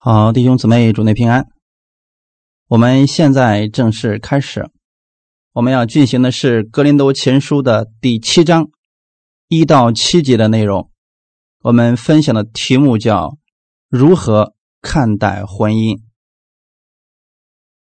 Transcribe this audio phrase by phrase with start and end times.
[0.00, 1.48] 好，弟兄姊妹，祝内平安。
[2.68, 4.70] 我们现在正式开始，
[5.52, 8.70] 我们要进行的是《格林多前书》的第七章
[9.48, 10.88] 一到七节的内容。
[11.62, 13.38] 我们分享的题目叫
[13.90, 15.98] “如何看待婚姻”。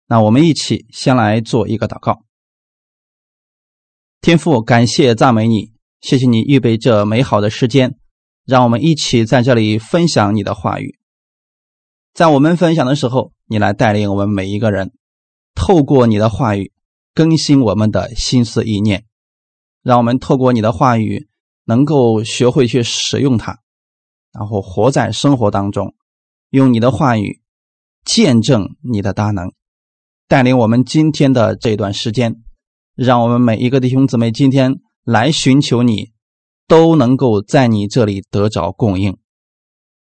[0.07, 2.23] 那我们一起先来做一个祷告。
[4.21, 7.97] 天父，感谢赞美你，谢谢你预备这美好的时间，
[8.45, 10.99] 让我们一起在这里分享你的话语。
[12.15, 14.93] 在我们分享的时候，你来带领我们每一个人，
[15.57, 16.73] 透过你的话语
[17.13, 19.05] 更新我们的心思意念，
[19.83, 21.29] 让我们透过你的话语
[21.65, 23.59] 能够学会去使用它，
[24.33, 25.97] 然后活在生活当中，
[26.51, 27.43] 用你的话语
[28.05, 29.51] 见证你的大能，
[30.29, 32.37] 带领我们今天的这段时间，
[32.95, 36.13] 让我们每一个弟兄姊妹今天来寻求你，
[36.69, 39.19] 都能够在你这里得着供应。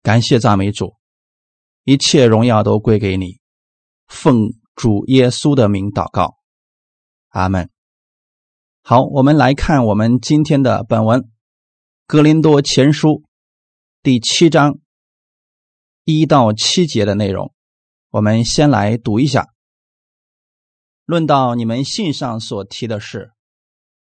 [0.02, 0.96] 感谢赞美主。
[1.84, 3.40] 一切荣耀都归给你，
[4.06, 6.36] 奉主耶稣的名祷告，
[7.30, 7.70] 阿门。
[8.82, 11.20] 好，我们来看我们今天的本文
[12.06, 13.08] 《格林多前书》
[14.00, 14.78] 第七章
[16.04, 17.52] 一到七节的内容。
[18.10, 19.48] 我们先来读一下。
[21.04, 23.32] 论到你们信上所提的事，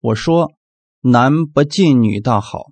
[0.01, 0.51] 我说
[0.99, 2.71] 男不近女倒好，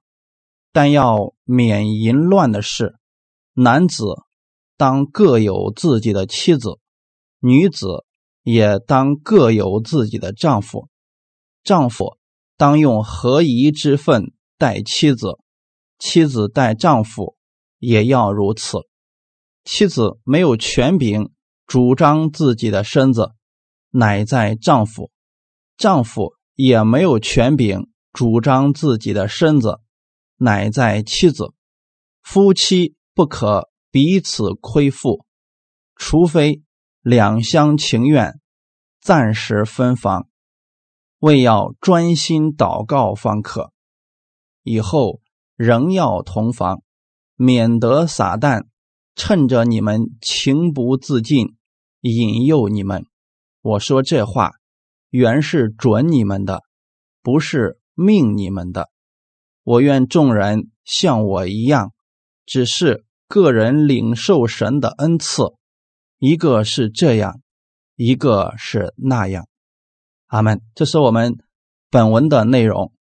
[0.73, 2.97] 但要免淫乱的事，
[3.53, 4.03] 男子。
[4.77, 6.79] 当各有自己的妻子，
[7.39, 8.05] 女子
[8.43, 10.87] 也当各有自己的丈夫。
[11.63, 12.17] 丈夫
[12.55, 15.39] 当用合宜之分待妻子，
[15.97, 17.35] 妻子待丈夫
[17.79, 18.77] 也要如此。
[19.65, 21.31] 妻子没有权柄
[21.65, 23.31] 主张自己的身子，
[23.89, 25.09] 乃在丈夫；
[25.75, 29.79] 丈夫也没有权柄主张自己的身子，
[30.37, 31.51] 乃在妻子。
[32.21, 33.69] 夫妻不可。
[33.97, 35.25] 彼此亏负，
[35.95, 36.61] 除非
[37.01, 38.39] 两厢情愿，
[39.01, 40.27] 暂时分房，
[41.17, 43.71] 为要专心祷告方可。
[44.61, 45.19] 以后
[45.55, 46.83] 仍要同房，
[47.37, 48.65] 免得撒旦
[49.15, 51.55] 趁着你们情不自禁，
[52.01, 53.03] 引诱你们。
[53.63, 54.51] 我说这话，
[55.09, 56.61] 原是准你们的，
[57.23, 58.91] 不是命你们的。
[59.63, 61.93] 我愿众人像我一样，
[62.45, 63.06] 只是。
[63.27, 65.53] 个人领受神的恩赐，
[66.17, 67.41] 一个是这样，
[67.95, 69.49] 一个是那样。
[70.27, 70.61] 阿门。
[70.75, 71.37] 这是我们
[71.89, 72.93] 本文的内容。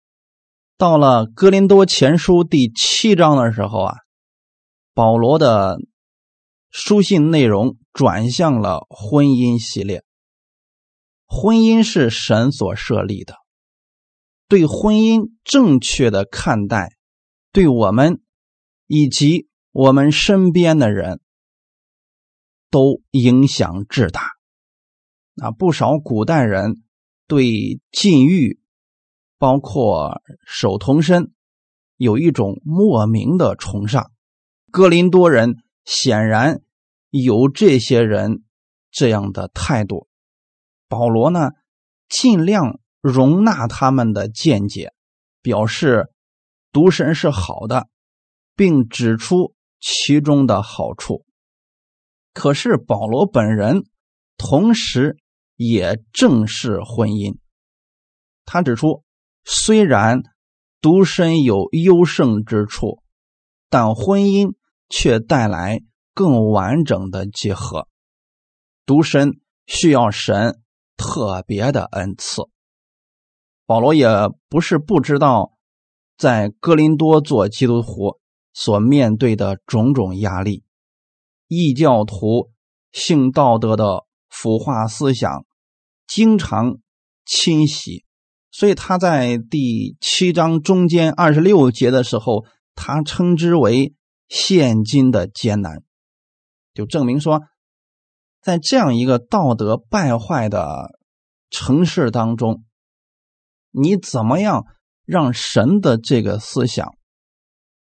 [0.78, 3.96] 到了哥林多前书第七章的时候啊，
[4.94, 5.78] 保罗的
[6.70, 10.04] 书信内容转向了婚姻系列。
[11.26, 13.34] 婚姻是神所设立的，
[14.48, 16.96] 对婚姻正确的看待，
[17.52, 18.22] 对我们
[18.86, 19.48] 以及。
[19.74, 21.20] 我们身边的人
[22.70, 24.30] 都影响至大，
[25.42, 26.84] 啊，不少古代人
[27.26, 28.60] 对禁欲，
[29.36, 31.32] 包括守童身，
[31.96, 34.12] 有一种莫名的崇尚。
[34.70, 36.62] 哥林多人显然
[37.10, 38.44] 有这些人
[38.92, 40.06] 这样的态度。
[40.86, 41.50] 保罗呢，
[42.08, 44.92] 尽量容纳他们的见解，
[45.42, 46.12] 表示
[46.70, 47.88] 独身是好的，
[48.54, 49.53] 并指出。
[49.86, 51.26] 其中的好处，
[52.32, 53.84] 可是保罗本人
[54.38, 55.18] 同时
[55.56, 57.36] 也正视婚姻。
[58.46, 59.04] 他指出，
[59.44, 60.22] 虽然
[60.80, 63.02] 独身有优胜之处，
[63.68, 64.54] 但婚姻
[64.88, 65.82] 却带来
[66.14, 67.86] 更完整的结合。
[68.86, 70.62] 独身需要神
[70.96, 72.40] 特别的恩赐。
[73.66, 74.08] 保罗也
[74.48, 75.52] 不是不知道，
[76.16, 78.18] 在哥林多做基督徒。
[78.54, 80.62] 所面对的种种压力，
[81.48, 82.52] 异教徒
[82.92, 85.44] 性道德的腐化思想
[86.06, 86.78] 经常
[87.26, 88.04] 侵袭，
[88.52, 92.44] 所以他在第七章中间二十六节的时候，
[92.76, 93.92] 他称之为
[94.28, 95.82] 现今的艰难，
[96.72, 97.42] 就证明说，
[98.40, 100.98] 在这样一个道德败坏的
[101.50, 102.64] 城市当中，
[103.72, 104.64] 你怎么样
[105.04, 106.94] 让神的这个思想？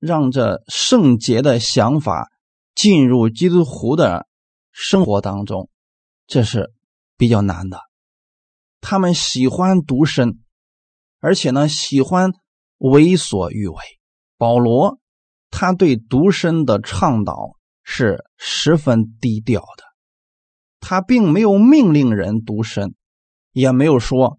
[0.00, 2.30] 让这圣洁的想法
[2.74, 4.26] 进入基督徒的
[4.72, 5.68] 生活当中，
[6.26, 6.72] 这是
[7.18, 7.78] 比较难的。
[8.80, 10.38] 他们喜欢独身，
[11.18, 12.32] 而且呢，喜欢
[12.78, 13.76] 为所欲为。
[14.38, 14.98] 保罗
[15.50, 19.84] 他对独身的倡导是十分低调的，
[20.80, 22.94] 他并没有命令人独身，
[23.52, 24.38] 也没有说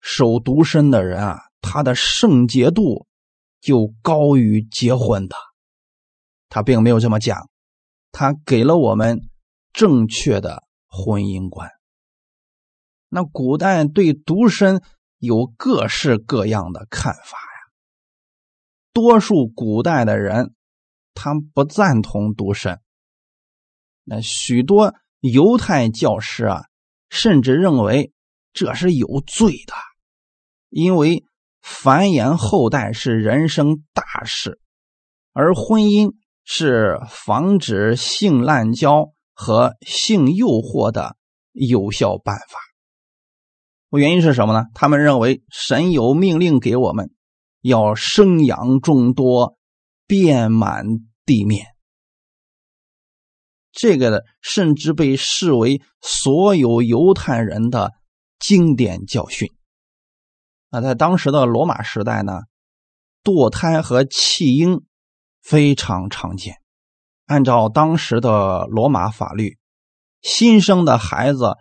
[0.00, 3.06] 守独身的人啊，他的圣洁度。
[3.60, 5.36] 就高于结婚的，
[6.48, 7.48] 他并没有这么讲，
[8.10, 9.28] 他给了我们
[9.72, 11.70] 正确的婚姻观。
[13.08, 14.82] 那古代对独身
[15.18, 17.72] 有各式各样的看法呀。
[18.92, 20.54] 多数古代的人，
[21.14, 22.80] 他不赞同独身。
[24.04, 26.64] 那许多犹太教师啊，
[27.08, 28.12] 甚至认为
[28.52, 29.74] 这是有罪的，
[30.68, 31.24] 因为
[31.60, 34.60] 繁衍后代是人生大事，
[35.32, 36.14] 而婚姻
[36.44, 41.16] 是防止性滥交和性诱惑的
[41.52, 42.58] 有效办法。
[43.98, 44.66] 原因是什么呢？
[44.74, 47.10] 他们认为神有命令给我们，
[47.60, 49.58] 要生养众多，
[50.06, 50.84] 遍满
[51.26, 51.66] 地面。
[53.72, 57.92] 这个，甚至被视为所有犹太人的
[58.38, 59.48] 经典教训。
[60.70, 62.40] 那在当时的罗马时代呢，
[63.22, 64.84] 堕胎和弃婴
[65.42, 66.56] 非常常见。
[67.26, 69.58] 按照当时的罗马法律，
[70.22, 71.56] 新生的孩子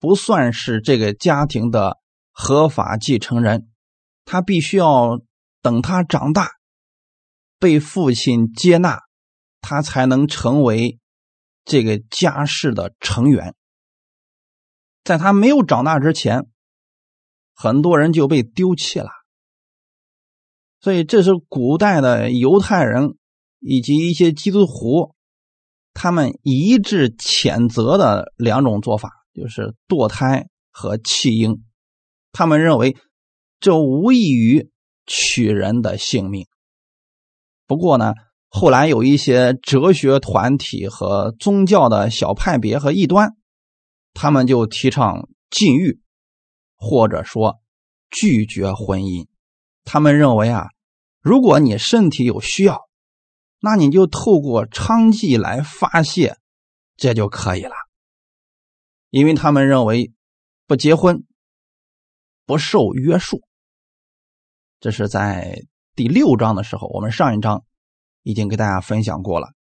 [0.00, 1.98] 不算是这个家庭的
[2.32, 3.68] 合法继承人，
[4.24, 5.20] 他必须要
[5.62, 6.50] 等他长大，
[7.58, 9.00] 被父亲接纳，
[9.60, 10.98] 他才能成为。
[11.70, 13.54] 这个家世的成员，
[15.04, 16.46] 在他没有长大之前，
[17.60, 19.10] 很多人就被丢弃了。
[20.80, 23.16] 所以，这是古代的犹太人
[23.58, 25.16] 以及一些基督徒，
[25.92, 31.64] 他们一致谴责的两种做法，就是堕胎和弃婴。
[32.30, 32.96] 他们认为
[33.58, 34.70] 这无异于
[35.04, 36.46] 取人的性命。
[37.66, 38.14] 不过呢。
[38.50, 43.36] 后来有一些哲学团体和宗教的小派别和异端，
[44.14, 46.00] 他们就提倡禁欲，
[46.78, 47.60] 或者说
[48.10, 49.26] 拒绝婚姻。
[49.84, 50.68] 他们认为啊，
[51.20, 52.88] 如果你身体有需要，
[53.60, 56.38] 那你就透过娼妓来发泄，
[56.96, 57.74] 这就可以了。
[59.10, 60.12] 因为他们认为
[60.66, 61.24] 不结婚
[62.46, 63.42] 不受约束。
[64.80, 65.62] 这是在
[65.94, 67.64] 第六章的时候，我们上一章。
[68.24, 69.54] 已经给大家分享过了，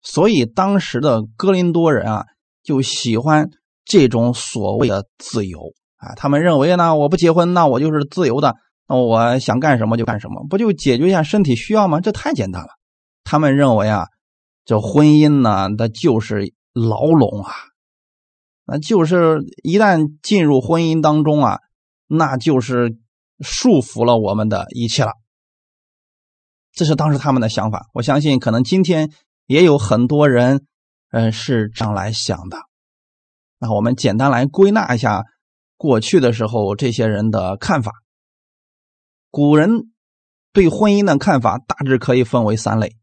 [0.00, 2.24] 所以当时的哥林多人啊，
[2.62, 3.50] 就喜欢
[3.84, 5.74] 这种所谓的自由
[6.04, 6.14] 啊。
[6.16, 8.54] 他们认为呢，我不结婚，那我就是自由的，
[8.88, 12.00] 那我想干什么就干什么，不就解决一下身体需要吗？
[12.00, 12.68] 这太简单了。
[13.24, 14.06] 他们认为啊，
[14.64, 17.52] 这婚姻呢，那就是牢笼啊，
[18.66, 21.60] 那就是一旦进入婚姻当中啊，
[22.06, 22.96] 那就是
[23.40, 25.12] 束缚了我们的一切了。
[26.72, 29.12] 这是当时他们的想法，我相信可能今天
[29.46, 30.66] 也有很多人，
[31.12, 32.58] 嗯，是这样来想的。
[33.60, 35.24] 那我们简单来归纳一下
[35.76, 37.92] 过去的时候这些人的看法。
[39.30, 39.92] 古人
[40.52, 42.96] 对婚姻的看法大致可以分为三类：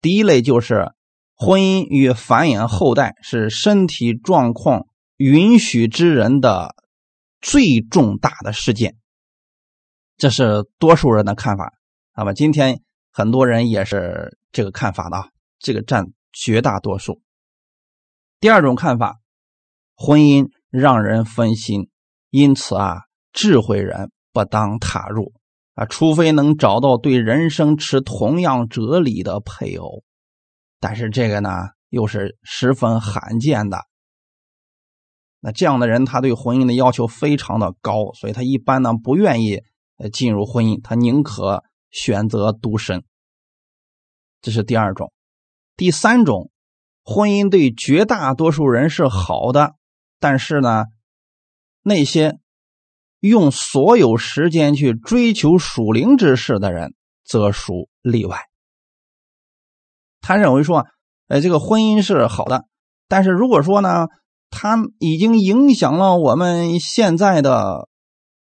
[0.00, 0.92] 第一类就是
[1.34, 6.76] 婚姻与繁衍后代是身体状况允许之人的
[7.40, 8.96] 最重大的事件，
[10.16, 11.72] 这是多数人的看法。
[12.14, 17.20] 那么今天很多人也是这个看法的，这个占绝大多数。
[18.38, 19.20] 第二种看法，
[19.96, 21.90] 婚姻让人分心，
[22.30, 23.02] 因此啊，
[23.32, 25.32] 智慧人不当踏入
[25.74, 30.02] 啊，除非能找到对人生持同样哲理的配偶。
[30.78, 31.50] 但是这个呢，
[31.88, 33.86] 又是十分罕见的。
[35.40, 39.62] 那这样的人，他对婚姻的要求非常的高，所以他一般呢不愿意
[40.12, 41.62] 进入婚姻，他宁可。
[41.92, 43.02] 选择独身，
[44.40, 45.12] 这是第二种。
[45.76, 46.52] 第三种，
[47.02, 49.74] 婚姻对绝大多数人是好的，
[50.20, 50.84] 但是呢，
[51.82, 52.38] 那些
[53.18, 58.38] 用所有时间去追求属灵之事的人，则属例外。
[60.20, 60.86] 他认为说，
[61.26, 62.66] 呃，这个婚姻是好的，
[63.08, 64.06] 但是如果说呢，
[64.50, 67.88] 他已经影响了我们现在的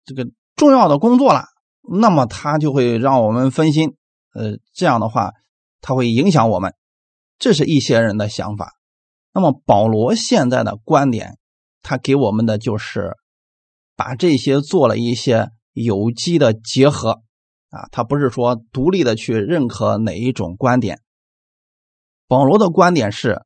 [0.05, 1.45] 这个重要的工作了。
[1.91, 3.95] 那么他就会让我们分心，
[4.35, 5.33] 呃，这样的话，
[5.81, 6.75] 他会影响我们，
[7.39, 8.75] 这是一些人的想法。
[9.33, 11.38] 那么保罗现在的观点，
[11.89, 13.17] 他给我们的就是
[13.97, 17.23] 把这些做了一些有机的结合，
[17.71, 21.01] 啊，他不是说独立的去认可哪一种观点。
[22.27, 23.43] 保罗的观点是，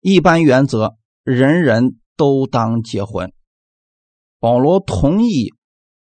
[0.00, 3.32] 一般原则，人人都当结婚。
[4.38, 5.52] 保罗同意。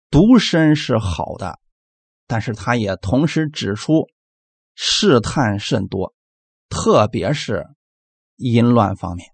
[0.10, 1.60] 独身是好的，
[2.28, 4.08] 但是他也同时指出
[4.74, 6.14] 试探甚多，
[6.70, 7.68] 特别是
[8.38, 9.28] 淫乱方面。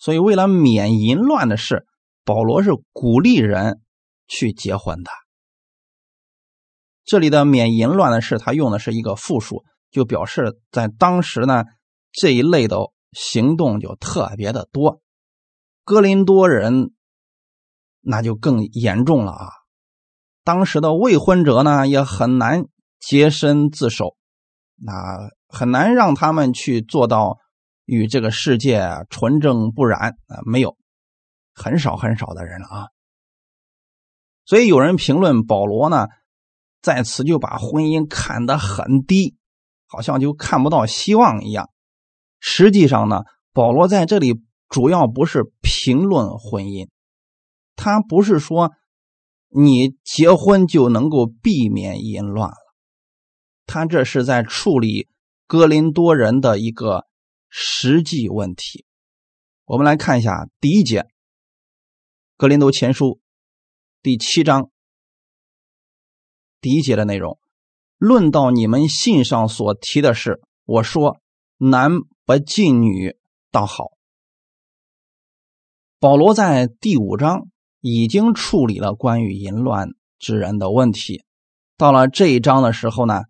[0.00, 1.86] 所以，为了免淫乱的事，
[2.24, 3.80] 保罗是鼓励人
[4.26, 5.10] 去结婚的。
[7.04, 11.64] 这里的“免淫乱的事”，他用的是一个复数，就表示在当时呢
[12.12, 12.78] 这一类的
[13.12, 15.02] 行动就特别的多。
[15.84, 16.92] 哥林多人
[18.00, 19.48] 那就更严重了啊！
[20.44, 22.64] 当时的未婚者呢也很难
[23.00, 24.16] 洁身自守，
[24.76, 24.92] 那
[25.48, 27.38] 很难让他们去做到
[27.84, 30.76] 与这个世界纯正不染啊，没有，
[31.54, 32.86] 很少很少的人了啊。
[34.44, 36.08] 所以有人评论保罗呢，
[36.82, 39.36] 在此就把婚姻看得很低，
[39.86, 41.70] 好像就看不到希望一样。
[42.40, 43.22] 实际上呢，
[43.52, 46.88] 保罗在这里主要不是评论婚姻，
[47.76, 48.72] 他不是说
[49.48, 52.56] 你结婚就能够避免淫乱了，
[53.66, 55.08] 他这是在处理
[55.46, 57.06] 哥林多人的一个
[57.50, 58.86] 实际问题。
[59.66, 61.02] 我们来看一下第一节，
[62.36, 63.06] 《哥林多前书》。
[64.02, 64.70] 第七章
[66.60, 67.38] 第一节的内容，
[67.98, 71.20] 论到你们信上所提的事，我说
[71.58, 71.90] 男
[72.24, 73.18] 不近女
[73.50, 73.92] 倒好。
[75.98, 77.48] 保罗在第五章
[77.80, 81.24] 已经处理了关于淫乱之人的问题，
[81.76, 83.24] 到了这一章的时候呢，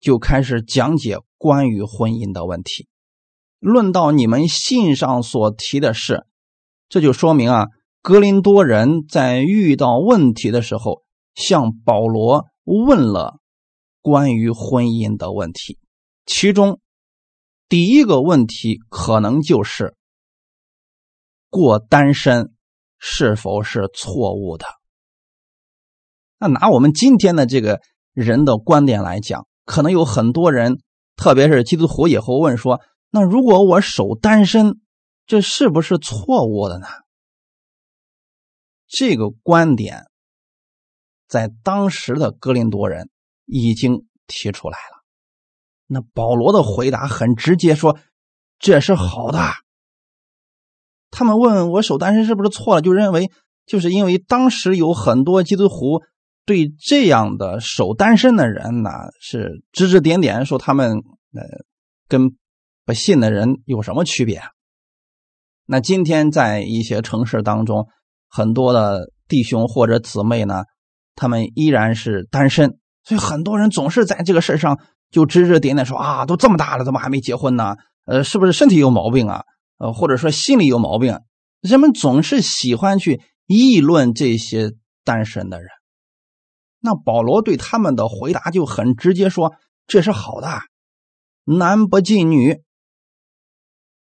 [0.00, 2.88] 就开始讲解关于婚姻的问题。
[3.58, 6.26] 论到你们信上所提的事，
[6.88, 7.66] 这就说明啊。
[8.02, 11.02] 格林多人在遇到问题的时候，
[11.34, 13.40] 向保罗问了
[14.00, 15.78] 关于婚姻的问题。
[16.24, 16.80] 其中
[17.68, 19.96] 第一个问题可能就是
[21.50, 22.52] 过单身
[22.98, 24.66] 是否是错误的？
[26.38, 27.80] 那拿我们今天的这个
[28.12, 30.78] 人的观点来讲，可能有很多人，
[31.16, 34.80] 特别是基督徒也会问说：那如果我守单身，
[35.26, 36.86] 这是不是错误的呢？
[38.88, 40.04] 这个观点
[41.26, 43.10] 在当时的哥林多人
[43.44, 45.04] 已经提出来了。
[45.86, 47.98] 那保罗的回答很直接，说
[48.58, 49.40] 这是好的。
[51.10, 53.30] 他们问我守单身是不是错了，就认为
[53.64, 56.02] 就是因为当时有很多基督徒
[56.44, 60.98] 对这样的守单身的人呢是指指点点，说他们
[61.32, 61.42] 呃
[62.08, 62.36] 跟
[62.86, 64.42] 不信的人有什么区别？
[65.66, 67.88] 那今天在一些城市当中。
[68.28, 70.64] 很多的弟兄或者姊妹呢，
[71.14, 77.76] 他们依然是单身，所以很多人总是在这个事上就指指点点说啊，都这么大了，怎么还没结婚呢？
[78.04, 79.44] 呃，是不是身体有毛病啊？
[79.78, 81.20] 呃，或者说心里有毛病？
[81.60, 84.72] 人们总是喜欢去议论这些
[85.04, 85.68] 单身的人。
[86.80, 89.54] 那保罗对他们的回答就很直接，说
[89.86, 90.60] 这是好的，
[91.44, 92.60] 男不近女，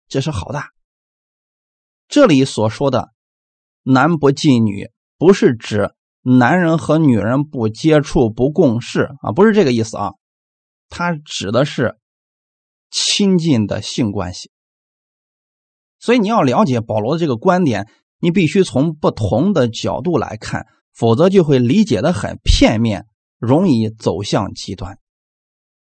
[0.08, 0.64] 这是好的。
[2.08, 3.12] 这里所说的。
[3.88, 5.94] 男不近女，不是指
[6.24, 10.14] 男人和女人不接触、不共事啊，不是这个意思啊。
[10.90, 12.00] 它指的是
[12.90, 14.50] 亲近的性关系。
[16.00, 23.06] 所以你要了解保罗的这个观点，你必须从不同的角度来看，否则就会理解的很片面，
[23.38, 24.98] 容易走向极端。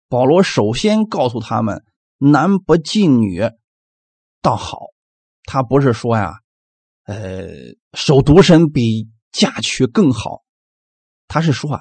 [0.08, 1.84] 保罗首先告诉他们，
[2.18, 3.42] 男不近女
[4.40, 4.88] 倒好，
[5.44, 6.34] 他不是说呀。
[7.04, 7.48] 呃，
[7.94, 10.42] 守独身比嫁娶更好。
[11.26, 11.80] 他是说啊，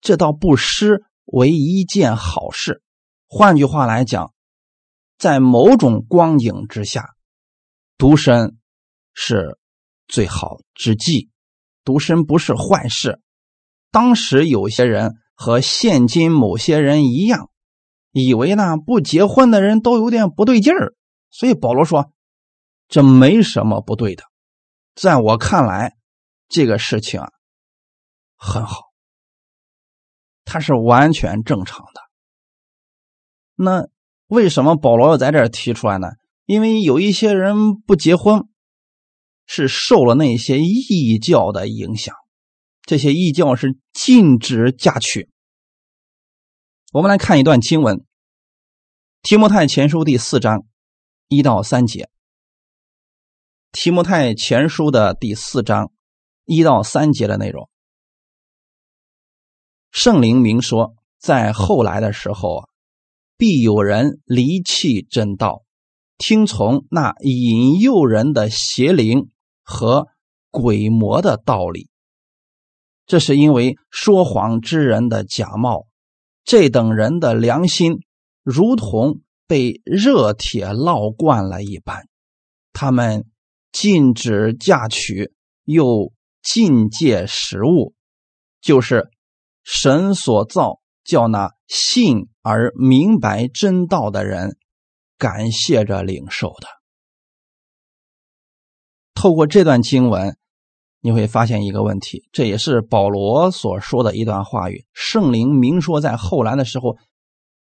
[0.00, 2.80] 这倒不失为一件好事。
[3.26, 4.32] 换句话来讲，
[5.18, 7.14] 在某种光景之下，
[7.96, 8.56] 独身
[9.14, 9.58] 是
[10.06, 11.28] 最好之计。
[11.82, 13.20] 独身不是坏事。
[13.90, 17.50] 当时有些人和现今某些人一样，
[18.12, 20.94] 以为呢不结婚的人都有点不对劲儿。
[21.30, 22.12] 所以保罗说，
[22.88, 24.24] 这没什么不对的。
[24.94, 25.96] 在我看来，
[26.48, 27.30] 这个事情啊
[28.36, 28.92] 很好，
[30.44, 32.00] 它是完全正常的。
[33.54, 33.88] 那
[34.26, 36.08] 为什么保罗要在这儿提出来呢？
[36.46, 38.48] 因为有一些人不结婚，
[39.46, 42.14] 是受了那些异教的影响。
[42.82, 45.28] 这些异教是禁止嫁娶。
[46.92, 47.96] 我们来看一段经文，
[49.20, 50.64] 《提摩太前书》第四章
[51.28, 52.08] 一到三节。
[53.70, 55.92] 提摩太前书的第四章
[56.46, 57.68] 一到三节的内容，
[59.90, 62.68] 圣灵明说，在后来的时候啊，
[63.36, 65.64] 必有人离弃真道，
[66.16, 69.28] 听从那引诱人的邪灵
[69.62, 70.08] 和
[70.50, 71.90] 鬼魔的道理。
[73.04, 75.86] 这是因为说谎之人的假冒，
[76.42, 78.00] 这等人的良心
[78.42, 82.06] 如同被热铁烙惯了一般，
[82.72, 83.24] 他们。
[83.70, 85.30] 禁止嫁娶，
[85.64, 86.10] 又
[86.42, 87.94] 禁戒食物，
[88.62, 89.10] 就是
[89.62, 94.56] 神所造，叫那信而明白真道的人
[95.18, 96.66] 感谢着领受的。
[99.14, 100.38] 透过这段经文，
[101.00, 104.86] 你会发现一个问题，这也是保罗所说的一段话语。
[104.94, 106.96] 圣灵明说，在后来的时候，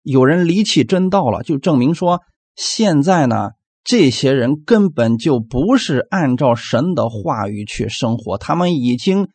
[0.03, 2.21] 有人离弃真道了，就证明说，
[2.55, 3.51] 现在呢，
[3.83, 9.29] 这些人根本就不是按照神的话语去生活，他们已经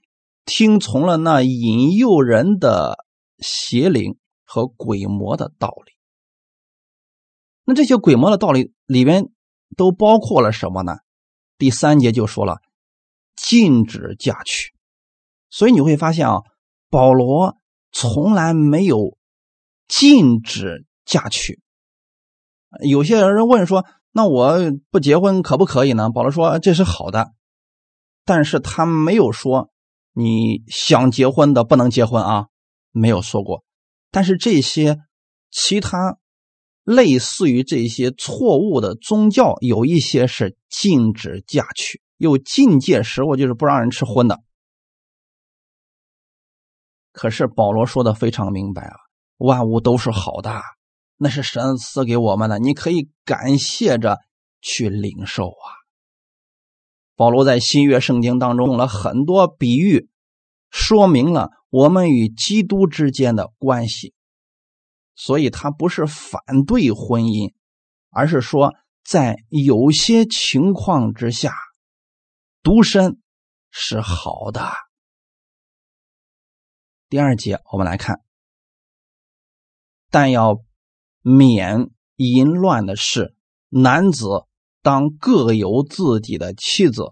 [0.45, 2.97] 听从了那引诱人的
[3.39, 5.93] 邪灵和鬼魔的道理。
[7.65, 9.29] 那这些鬼魔的道理里边
[9.77, 10.99] 都包括了什么呢？
[11.59, 12.59] 第三节就说了，
[13.37, 14.73] 禁止嫁娶，
[15.51, 16.43] 所以你会发现啊，
[16.89, 17.57] 保罗
[17.93, 19.18] 从来没有
[19.89, 21.61] 禁止嫁娶。
[22.87, 24.59] 有些人问说：“那我
[24.91, 27.33] 不结婚可不可以呢？”保罗说：“这是好的，
[28.25, 29.71] 但是他没有说
[30.13, 32.47] 你想结婚的不能结婚啊，
[32.93, 33.65] 没有说过。
[34.11, 34.99] 但是这些
[35.51, 36.19] 其他。”
[36.89, 44.41] 类似于这些错误的宗教，有一些是禁止嫁娶，有禁戒食物，就是不让人吃荤的。
[47.13, 48.97] 可是保罗说的非常明白啊，
[49.39, 50.61] 万物都是好的，
[51.17, 54.19] 那是神赐给我们的，你可以感谢着
[54.61, 55.67] 去领受啊。
[57.17, 60.09] 保罗在新约圣经当中用了很多比喻，
[60.71, 64.15] 说明了我们与基督之间的关系。
[65.17, 67.53] 所以他不是反对婚姻，
[68.11, 71.53] 而是说在有些情况之下，
[72.63, 73.21] 独身
[73.71, 74.71] 是好的。
[77.09, 78.21] 第二节我们来看，
[80.11, 80.63] 但要
[81.23, 83.35] 免淫乱的事，
[83.69, 84.45] 男子
[84.83, 87.05] 当各有自己的妻子，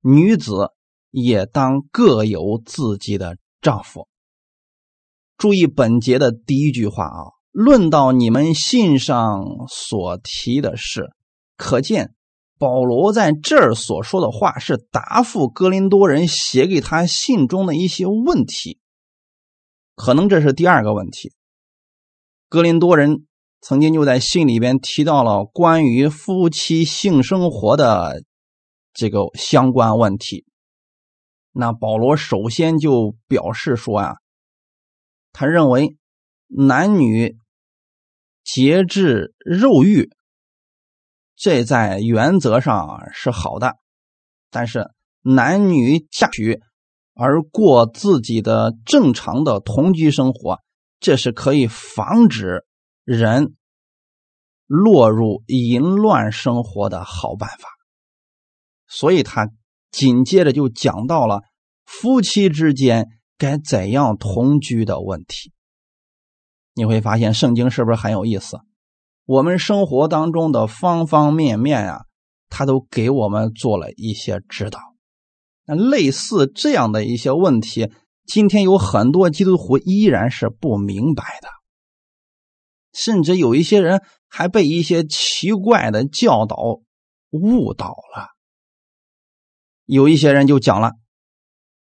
[0.00, 0.70] 女子
[1.10, 4.08] 也当各有自己的丈夫。
[5.36, 7.40] 注意本节的第一句话啊。
[7.52, 11.10] 论到你们信上所提的事，
[11.56, 12.14] 可见
[12.58, 18.78] 保罗在这儿所说的话是答复哥林多人写给他信中的一些问题。
[19.96, 21.32] 可能这是第二个问题。
[22.50, 23.26] 格林多人
[23.62, 28.24] 曾经就在信里边提到了关于夫妻性生活的
[28.92, 30.44] 这个相关问题。
[31.52, 34.16] 那保罗首先就表示说啊，
[35.32, 35.96] 他认为
[36.48, 37.38] 男女。
[38.42, 40.10] 节制肉欲，
[41.36, 43.76] 这在原则上是好的，
[44.50, 46.58] 但是男女嫁娶
[47.14, 50.58] 而过自己的正常的同居生活，
[51.00, 52.64] 这是可以防止
[53.04, 53.56] 人
[54.66, 57.68] 落入淫乱生活的好办法。
[58.86, 59.50] 所以他
[59.90, 61.42] 紧接着就讲到了
[61.84, 63.08] 夫妻之间
[63.38, 65.52] 该怎样同居的问题。
[66.74, 68.58] 你会发现圣经是不是很有意思？
[69.24, 72.04] 我们生活当中的方方面面呀，
[72.48, 74.80] 他都给我们做了一些指导。
[75.66, 77.92] 那类似这样的一些问题，
[78.30, 81.48] 今天有很多基督徒依然是不明白的，
[82.92, 86.80] 甚至有一些人还被一些奇怪的教导
[87.30, 88.28] 误导了。
[89.84, 90.92] 有一些人就讲了，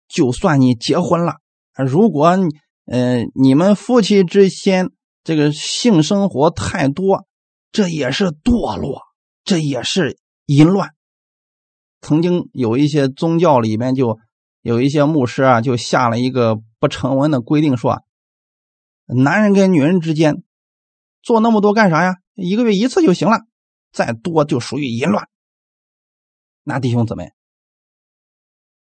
[0.09, 1.37] 就算你结婚了，
[1.76, 2.48] 如果你。
[2.85, 4.90] 嗯，你们夫妻之间
[5.22, 7.28] 这个性生活太多，
[7.70, 9.02] 这也是堕落，
[9.44, 10.90] 这也是淫乱。
[12.00, 14.18] 曾经有一些宗教里面就
[14.62, 18.03] 有一些牧师啊，就下了一个不成文的规定，说
[19.05, 20.42] 男人跟女人之间
[21.22, 22.16] 做那么多干啥呀？
[22.35, 23.40] 一个月一次就行了，
[23.92, 25.29] 再多就属于淫乱。
[26.62, 27.33] 那弟兄姊妹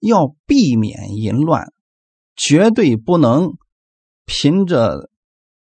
[0.00, 1.72] 要避免淫乱，
[2.34, 3.56] 绝对不能。
[4.30, 5.08] 凭着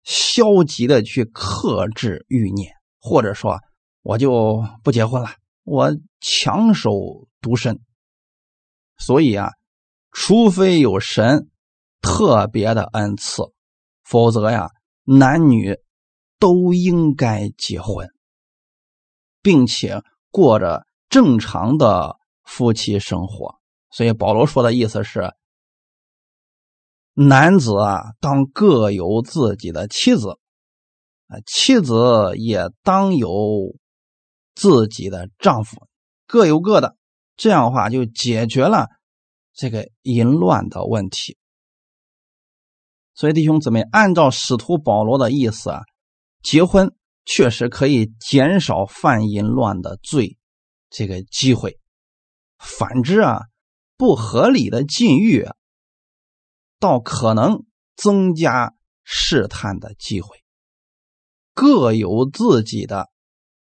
[0.03, 3.57] 消极的去克制欲念，或者说
[4.01, 5.29] 我就不结婚了，
[5.63, 6.91] 我强守
[7.39, 7.79] 独身。
[8.97, 9.53] 所以啊，
[10.11, 11.49] 除非有神
[12.01, 13.43] 特别的恩赐，
[14.03, 14.69] 否则呀，
[15.03, 15.77] 男女
[16.39, 18.09] 都应该结婚，
[19.41, 23.55] 并且过着正常的夫妻生活。
[23.91, 25.33] 所以保罗说的意思是。
[27.15, 30.39] 男子啊，当各有自己的妻子，
[31.27, 33.75] 啊，妻子也当有
[34.55, 35.85] 自己的丈夫，
[36.25, 36.95] 各有各的，
[37.35, 38.87] 这样的话就解决了
[39.59, 41.37] 这个淫乱的问题。
[43.13, 45.81] 所以弟兄姊妹，按照使徒保罗的意思啊，
[46.41, 46.95] 结婚
[47.25, 50.37] 确实可以减少犯淫乱的罪
[50.89, 51.77] 这个机会，
[52.57, 53.41] 反之啊，
[53.97, 55.45] 不合理的禁欲。
[56.79, 57.65] 倒可能
[57.97, 60.41] 增加试探的机会，
[61.53, 63.09] 各有自己的。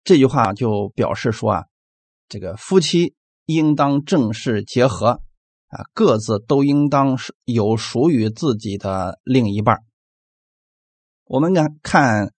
[0.04, 1.66] 这句话就表示说啊，
[2.28, 3.16] 这个夫妻
[3.46, 5.22] 应当正式结合
[5.70, 9.84] 啊，各自都应当是有属于自己的另一半。
[11.26, 12.34] 我们看看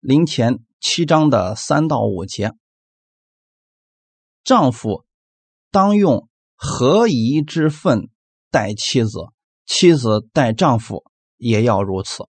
[0.00, 2.52] 临前七章的三到五节，
[4.44, 5.04] 丈夫
[5.70, 8.08] 当用合宜之分
[8.50, 9.26] 待妻子，
[9.66, 11.04] 妻子待丈夫
[11.36, 12.28] 也要如此。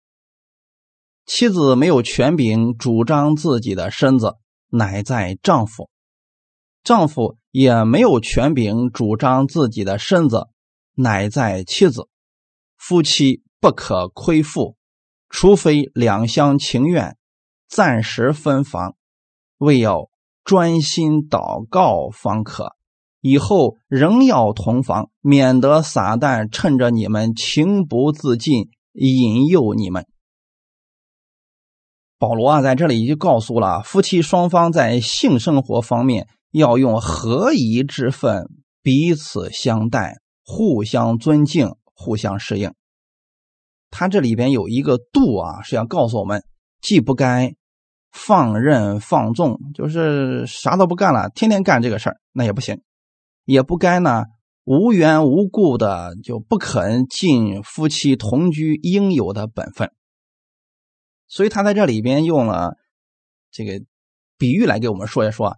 [1.25, 4.36] 妻子没有权柄主张自己的身子，
[4.67, 5.89] 乃在丈夫；
[6.84, 10.47] 丈夫也没有权柄主张自己的身子，
[10.95, 12.07] 乃在妻子。
[12.77, 14.75] 夫妻不可亏负，
[15.29, 17.17] 除非两厢情愿，
[17.67, 18.95] 暂时分房，
[19.57, 20.09] 为要
[20.43, 22.75] 专心祷告方可。
[23.21, 30.07] 以后仍要同房，免得撒旦趁着你们情不自禁，引诱你们。
[32.17, 38.49] 保罗啊，在这里就告诉了夫妻双方在性生活方面要用合宜之分，
[38.81, 42.73] 彼此相待，互相尊敬，互相适应。
[43.91, 46.43] 他这里边有一个度啊，是要告诉我们，
[46.81, 47.55] 既不该
[48.12, 52.77] 放任放纵，就是啥都不干了，天天干这个事儿，那也不行；
[53.45, 54.25] 也不该呢
[54.63, 59.91] 无缘无故的就不肯尽夫妻同居应有的本分。
[61.27, 62.75] 所以他在这里边用了
[63.51, 63.83] 这个
[64.38, 65.57] 比喻来给我们说一说，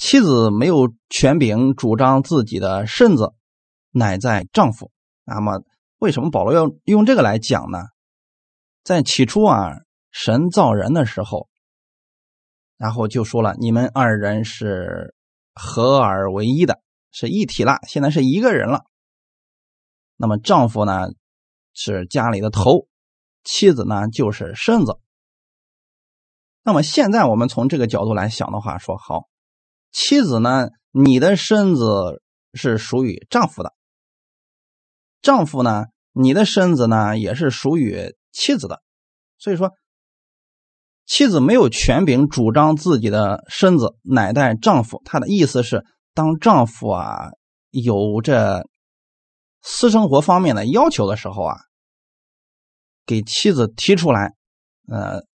[0.00, 3.34] 妻子没有权柄主张自己的身子，
[3.90, 4.90] 乃在丈夫。
[5.24, 5.62] 那么
[5.98, 7.80] 为什么保罗要用这个来讲呢？
[8.82, 11.50] 在起初啊，神造人的时候，
[12.78, 15.14] 然后就说了，你们二人是
[15.52, 16.80] 合而为一的，
[17.12, 18.84] 是一体了，现在是一个人了。
[20.16, 21.08] 那么丈夫呢，
[21.74, 22.88] 是家里的头。
[23.44, 24.98] 妻子呢，就是身子。
[26.62, 29.28] 那么现在我们从这个角度来想的话，说好，
[29.90, 32.22] 妻子呢，你的身子
[32.54, 33.70] 是属于丈夫的；
[35.22, 38.82] 丈夫呢，你的身子呢，也是属于妻子的。
[39.38, 39.72] 所以说，
[41.06, 45.02] 妻子没有权柄主张自己的身子，乃在丈夫。
[45.04, 47.30] 他的意思是，当丈夫啊
[47.70, 48.68] 有着
[49.62, 51.56] 私生活方面的要求的时候啊。
[53.06, 54.34] 给妻子提出来，
[54.86, 55.24] 呃，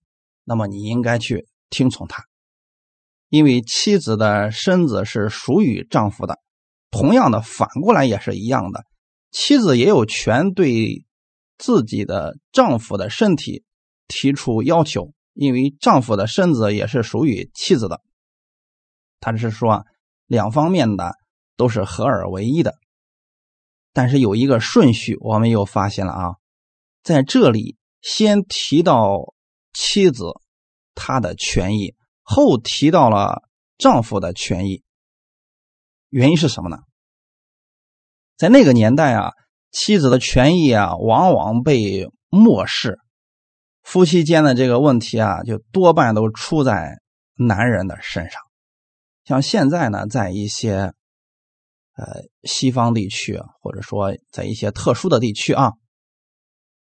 [0.44, 2.24] 那么你应该去听从他，
[3.28, 6.40] 因为妻子的身子是属于丈夫的。
[6.90, 8.84] 同样的，反过来也是一样的，
[9.30, 11.04] 妻子也有权对
[11.58, 13.64] 自己的丈夫的身体
[14.06, 18.00] 提出要求，因为丈夫的身子也是属于妻子的。
[19.18, 19.84] 他是说，
[20.26, 21.12] 两方面的
[21.56, 22.76] 都是合二为一的，
[23.92, 26.36] 但是有一个顺序，我们又发现了啊。
[27.02, 29.34] 在这里，先提到
[29.72, 30.26] 妻子
[30.94, 31.95] 她的权益，
[32.26, 33.44] 后提到了
[33.78, 34.82] 丈夫的权益。
[36.10, 36.78] 原因是什么呢？
[38.36, 39.32] 在那个年代啊，
[39.70, 42.98] 妻子的权益啊，往往被漠视，
[43.82, 46.98] 夫妻间的这个问题啊，就多半都出在
[47.34, 48.40] 男人的身上。
[49.24, 50.92] 像现在呢，在一些
[51.96, 55.72] 呃西方地区，或者说在一些特殊的地区啊。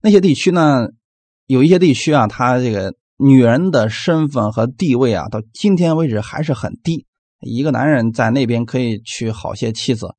[0.01, 0.87] 那些地区呢，
[1.45, 7.05] 有一些地区啊，他这个女人的身份和地位啊，到今天为止还是很低。
[7.39, 10.15] 一个男人在那边可以娶好些妻子，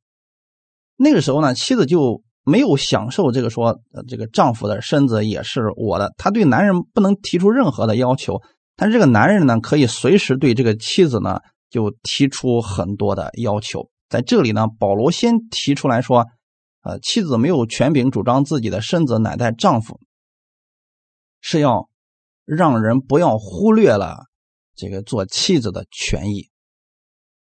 [0.96, 6.12] 那个时候呢，妻子就没有享受这个说，这个丈夫的身子也是我的。
[6.16, 8.40] 他对男人不能提出任何的要求，
[8.76, 13.88] 但是这个男人呢，可以随时对这个妻子呢，就提出很多的要求。
[14.08, 16.26] 在这里呢，保罗先提出来说。
[16.82, 19.98] 呃，妻子没有权柄主张自己的身子乃在丈夫，
[21.40, 21.88] 是要
[22.46, 24.26] 让人不要忽略了
[24.74, 26.48] 这个做妻子的权益。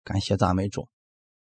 [0.04, 0.88] 感谢赞美主，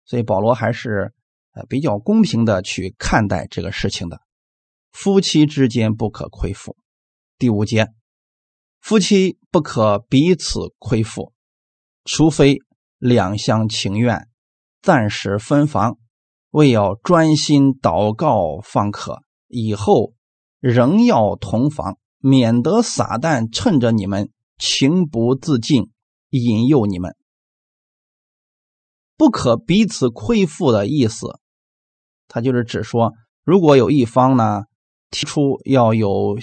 [0.05, 1.15] 所以保罗还是
[1.53, 4.21] 呃比较公平的去看待这个事情的。
[4.91, 6.77] 夫妻之间不可亏负。
[7.39, 7.89] 第五节，
[8.81, 11.33] 夫妻不可彼此亏负，
[12.05, 12.59] 除非
[12.99, 14.29] 两厢情愿，
[14.83, 15.99] 暂时分房。
[16.51, 20.15] 为要专心祷告方可，以后
[20.61, 25.91] 仍要同房，免得撒旦趁着你们情不自禁，
[26.31, 27.15] 引诱你们。
[29.19, 31.39] 不可彼此亏负的意思，
[32.27, 33.13] 他就是指说，
[33.45, 34.63] 如果有一方呢
[35.11, 36.39] 提出要有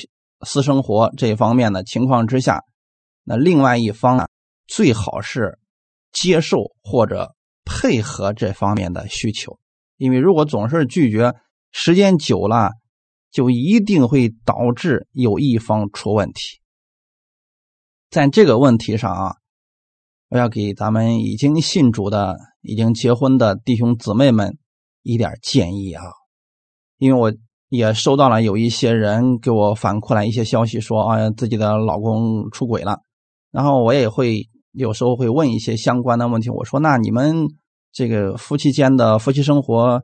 [0.45, 2.63] 私生活这方面的情况之下，
[3.23, 4.27] 那另外一方呢
[4.67, 5.57] 最好是
[6.11, 7.33] 接受或者
[7.65, 9.57] 配合这方面的需求。
[9.97, 11.33] 因为如果总是拒绝，
[11.71, 12.69] 时间久了，
[13.31, 16.59] 就一定会导致有一方出问题。
[18.09, 19.35] 在这个问题上啊，
[20.29, 24.57] 我要给咱们已经信主的、已经结婚的弟兄姊妹们
[25.01, 26.03] 一点建议啊，
[26.97, 27.33] 因为我
[27.69, 32.99] 也收到了有一些人给我反馈来一些消息，说啊自己的老公出轨了，
[33.49, 37.47] 然后我也会有时候会问一些相关的问题，我说那你们
[37.93, 40.03] 这个夫妻间的夫妻生活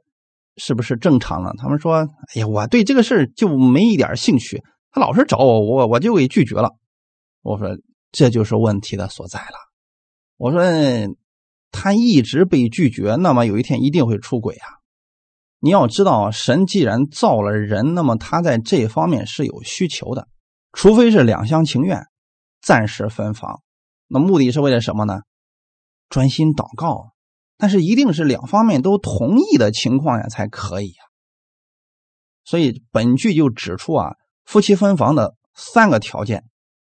[0.57, 1.53] 是不是正常了？
[1.57, 6.71] 他们说，哎呀，我对这个事儿就没一点兴趣，他老是找我，我我就给拒绝了。
[7.41, 7.69] 我说
[8.11, 9.55] 这就是问题的所在了。
[10.37, 10.61] 我说
[11.71, 14.67] 他一直被拒绝，那么有一天一定会出轨啊！
[15.59, 20.27] 你要知道，神既然造了人，那么他在这方面是有需求的，
[20.73, 22.05] 除非是两厢情愿，
[22.61, 23.61] 暂时分房。
[24.07, 25.21] 那目的是为了什么呢？
[26.09, 27.11] 专心祷告，
[27.57, 31.03] 但是一定是两方面都同意的情况下才可以呀。
[32.43, 34.15] 所以本句就指出啊，
[34.45, 36.45] 夫妻分房的三个条件：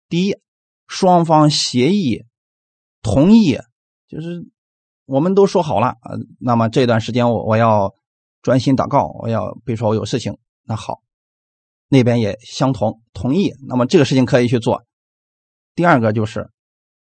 [0.08, 0.38] 第一，
[0.88, 2.24] 双方协议
[3.02, 3.58] 同意，
[4.08, 4.48] 就是
[5.06, 6.16] 我们都说好了啊。
[6.40, 7.94] 那么这段时间我我要
[8.42, 11.02] 专心祷告，我要比如说我有事情，那好，
[11.90, 14.84] 那边也相同同意，那么这个事情可以去做。
[15.76, 16.50] 第二个就是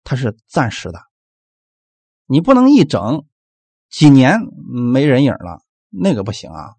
[0.03, 0.99] 它是暂时的，
[2.27, 3.25] 你不能一整
[3.91, 4.39] 几年
[4.93, 6.75] 没人影了，那个不行啊。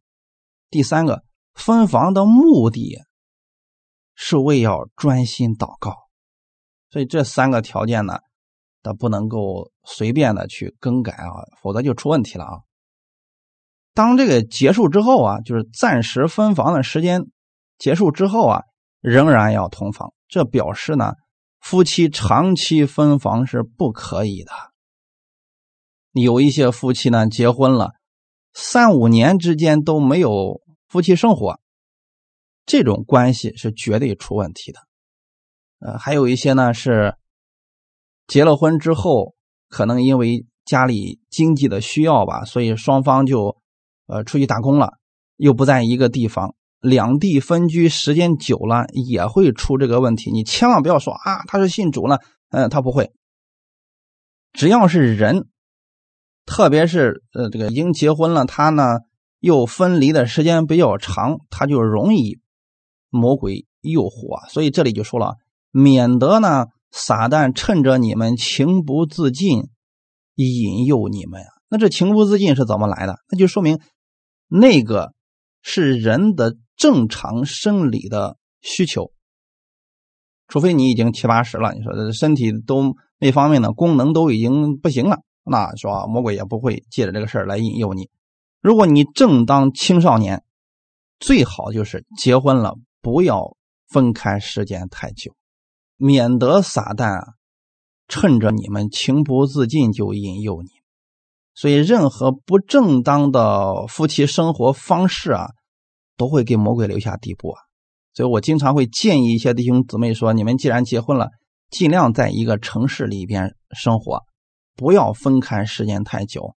[0.70, 3.00] 第三个分房的目的
[4.16, 5.98] 是为要专心祷告。
[6.90, 8.20] 所以这三个条件呢，
[8.82, 11.28] 它不能够随便的去更改啊，
[11.62, 12.60] 否则就出问题了啊。
[13.94, 17.26] 当这个结束之后啊，就是暂时分房的时间
[17.78, 18.62] 结束之后啊，
[19.02, 21.14] 仍然要同房，这表示呢，
[21.60, 24.52] 夫妻长期分房是不可以的。
[26.14, 27.92] 有一些夫妻呢，结婚了
[28.54, 31.60] 三五年之间都没有夫妻生活，
[32.66, 34.80] 这种关系是绝对出问题的。
[35.80, 37.16] 呃，还有一些呢是
[38.28, 39.36] 结了婚之后，
[39.70, 43.58] 可能因为家里经济的需要吧，所以双方就
[44.08, 44.98] 呃出去打工了，
[45.38, 50.32] 又不在一个地方，两地分居时间久了也会出这个问题。
[50.32, 52.20] 你千万不要说啊，他是信主了，
[52.50, 53.12] 嗯，他不会。
[54.54, 55.48] 只要是人，
[56.46, 59.00] 特别是呃这个已经结婚了，他呢
[59.40, 62.40] 又分离的时间比较长，他就容易
[63.10, 64.50] 魔鬼诱惑。
[64.50, 65.36] 所以这里就说了。
[65.74, 69.70] 免得呢，撒旦趁着你们情不自禁，
[70.36, 71.48] 引诱你们呀。
[71.70, 73.20] 那这情不自禁是怎么来的？
[73.30, 73.80] 那就说明
[74.50, 75.14] 那个
[75.62, 79.14] 是人的正常生理的需求。
[80.50, 88.10] 除非你已经七八十了，你说身体都那方面的功能都已经不行了，那说魔鬼也不会借着这个事儿来引诱你。
[88.62, 90.44] 如果你正当青少年，
[91.20, 93.56] 最好就是结婚了，不要
[93.88, 95.34] 分开时间太久。
[95.98, 97.28] 免得撒旦啊，
[98.08, 100.70] 趁着你们情不自禁就引诱你，
[101.54, 105.50] 所以任何不正当的夫妻生活方式啊，
[106.18, 107.62] 都会给魔鬼留下地步啊。
[108.14, 111.30] 所以我经常会建议一些弟兄姊妹说：你们既然结婚了，
[111.70, 114.24] 尽量在一个城市里边生活，
[114.76, 116.56] 不要分开时间太久，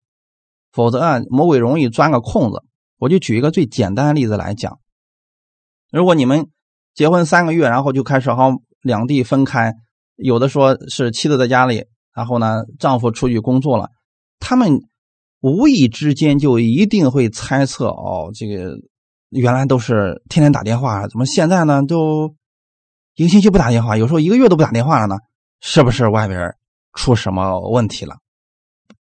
[0.73, 2.63] 否则啊，魔鬼容易钻个空子。
[2.99, 4.79] 我就举一个最简单的例子来讲，
[5.91, 6.49] 如果你们
[6.95, 8.51] 结婚三个月，然后就开始好。
[8.85, 9.73] 两地分开，
[10.17, 13.89] 有的说是妻子在家里，然后呢，丈夫出去工作了，
[14.39, 14.79] 他们
[15.41, 18.77] 无意之间就一定会猜测哦，这个
[19.31, 22.35] 原来都是天天打电话，怎么现在呢都
[23.15, 25.17] 一个星期不打电话，有时候一个月都不打电话了呢？
[25.63, 26.55] 是不是外边
[26.95, 28.17] 出什么问题了？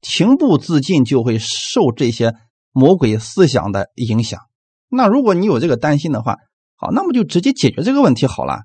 [0.00, 2.34] 情不自禁就会受这些
[2.72, 4.40] 魔鬼思想的影响。
[4.88, 6.38] 那如果你有这个担心的话，
[6.74, 8.62] 好，那么就直接解决这个问题好了。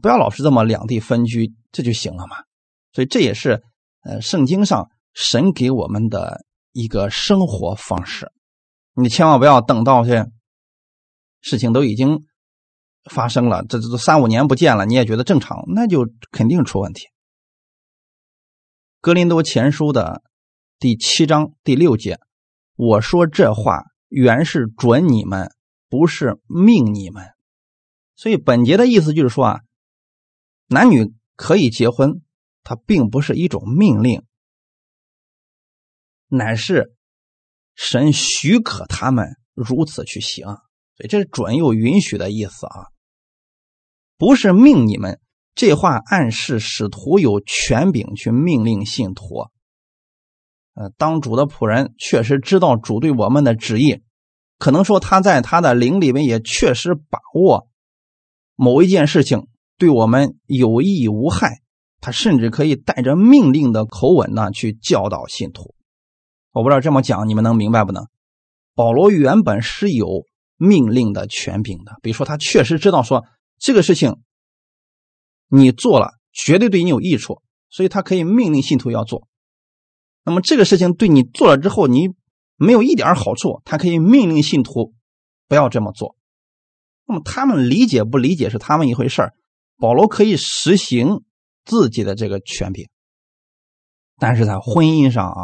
[0.00, 2.36] 不要老是这么两地分居，这就行了嘛。
[2.92, 3.62] 所以这也是
[4.02, 8.30] 呃圣经上神给我们的一个生活方式。
[8.94, 10.26] 你千万不要等到这
[11.40, 12.20] 事情都已经
[13.10, 17.06] 发生了，这这都三五年不见了，你也觉得正常，那就肯定出问题。
[19.06, 20.24] 格林多前书的
[20.80, 22.18] 第七章第六节，
[22.74, 25.48] 我说这话原是准你们，
[25.88, 27.24] 不是命你们。
[28.16, 29.60] 所以本节的意思就是说啊。
[30.66, 32.20] 男女可以结婚，
[32.64, 34.24] 它并不是一种命令，
[36.26, 36.96] 乃是
[37.76, 42.88] 神许可他们如此去行，所以这是准又允许的意思啊，
[44.16, 45.20] 不是命你们。
[45.56, 49.48] 这话暗示使徒有权柄去命令信徒。
[50.74, 54.02] 呃，当主的仆人确实知道主对我们的旨意，
[54.58, 57.66] 可能说他在他的灵里面也确实把握
[58.54, 59.48] 某一件事情。
[59.78, 61.60] 对我们有益无害，
[62.00, 65.74] 他甚至可以带着命令的口吻呢去教导信徒。
[66.52, 68.06] 我不知道这么讲你们能明白不能？
[68.74, 70.24] 保罗原本是有
[70.56, 73.26] 命令的权柄的，比如说他确实知道说
[73.58, 74.16] 这个事情
[75.48, 79.28] 你做了绝对对你有益处，所以他可以命令信徒要做。
[80.24, 82.08] 那么这个事情对你做了之后你
[82.56, 84.94] 没有一点好处，他可以命令信徒
[85.48, 86.16] 不要这么做。
[87.06, 89.32] 那么他们理解不理解是他们一回事。
[89.78, 91.22] 保罗可以实行
[91.64, 92.88] 自己的这个权柄，
[94.16, 95.42] 但是在婚姻上啊，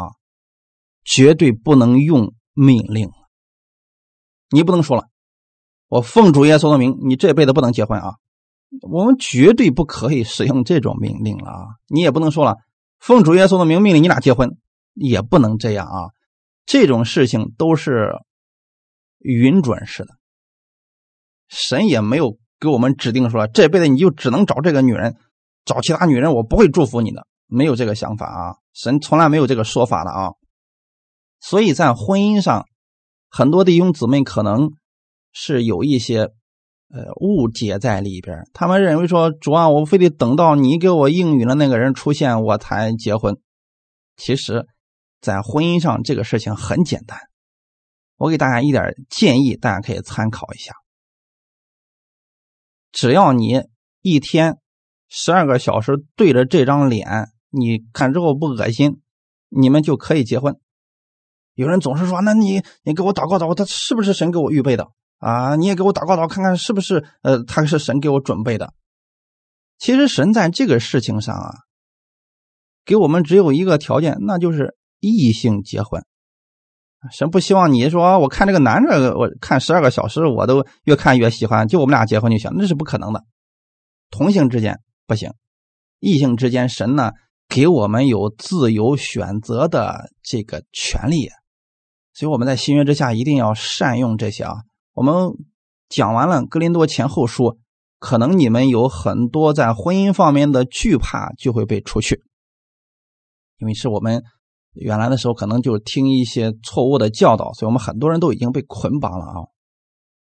[1.03, 3.11] 绝对不能用命令。
[4.49, 5.07] 你不能说了，
[5.87, 8.15] 我奉主耶稣的名，你这辈子不能结婚啊！
[8.81, 11.65] 我们绝对不可以使用这种命令了啊！
[11.87, 12.57] 你也不能说了，
[12.99, 14.57] 奉主耶稣的名命令你俩结婚，
[14.93, 16.09] 也不能这样啊！
[16.65, 18.13] 这种事情都是
[19.19, 20.15] 允准式的，
[21.47, 22.37] 神也没有。
[22.59, 25.17] 给我们指定说，这辈子你就只能找这个女人，
[25.65, 28.55] 找其他女人我不会祝福你的，没有这个想法啊！
[28.71, 30.31] 神从来没有这个说法的啊！
[31.41, 32.65] 所以在婚姻上，
[33.29, 34.71] 很多弟兄姊妹可能
[35.33, 36.29] 是有一些
[36.93, 43.35] 呃误解在里边，他们认为说主啊，我非得等到你给我应允的那个人出现我才结婚。
[44.15, 44.67] 其实，
[45.19, 47.17] 在婚姻上这个事情很简单，
[48.17, 50.73] 我给大家一点建议，大家可以参考一下。
[52.91, 53.63] 只要你
[54.03, 54.59] 一天
[55.09, 59.01] 十二个小时对着这张脸，你看之后不恶心，
[59.49, 60.59] 你们就可以结婚。
[61.55, 64.91] 有人总是说：“那你你给我祷告祷告，他是不是神给我预备的
[65.23, 65.55] 啊？
[65.55, 68.73] 你也给我祷告祷，看看是不是呃他是神给我准备的。”
[69.79, 71.51] 其实神在这个事情上啊，
[72.85, 76.05] 给我们只有一个条件，那就是异性结婚。
[77.11, 83.25] 神不希望你说我看这个男的，我看十二个小时，我都越看越喜欢，就我们俩结婚就行，那是不可能的。
[84.09, 85.33] 同性之间不行，
[85.99, 87.11] 异性之间，神呢
[87.49, 91.29] 给我们有自由选择的这个权利，
[92.13, 94.53] 所以我们在新约之下一定要善用这些啊。
[94.93, 95.13] 我们
[95.89, 97.43] 讲完了《格林多前后书》，
[97.99, 102.23] 可能你们有很多在婚姻方面的惧怕就会被除去，
[103.59, 104.23] 因为是我们。
[104.75, 109.45] 原来的时候可能就听一些错误的教导，所以我们很多人都已经被捆绑了啊。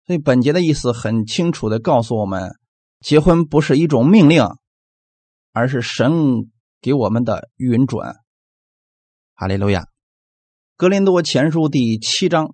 [0.05, 2.51] 所以本节的意思很清楚的告诉我们，
[2.99, 4.43] 结婚不是一种命令，
[5.53, 8.15] 而是神给我们的允准。
[9.33, 9.87] 哈利路亚。
[10.75, 12.53] 格林多前书第七章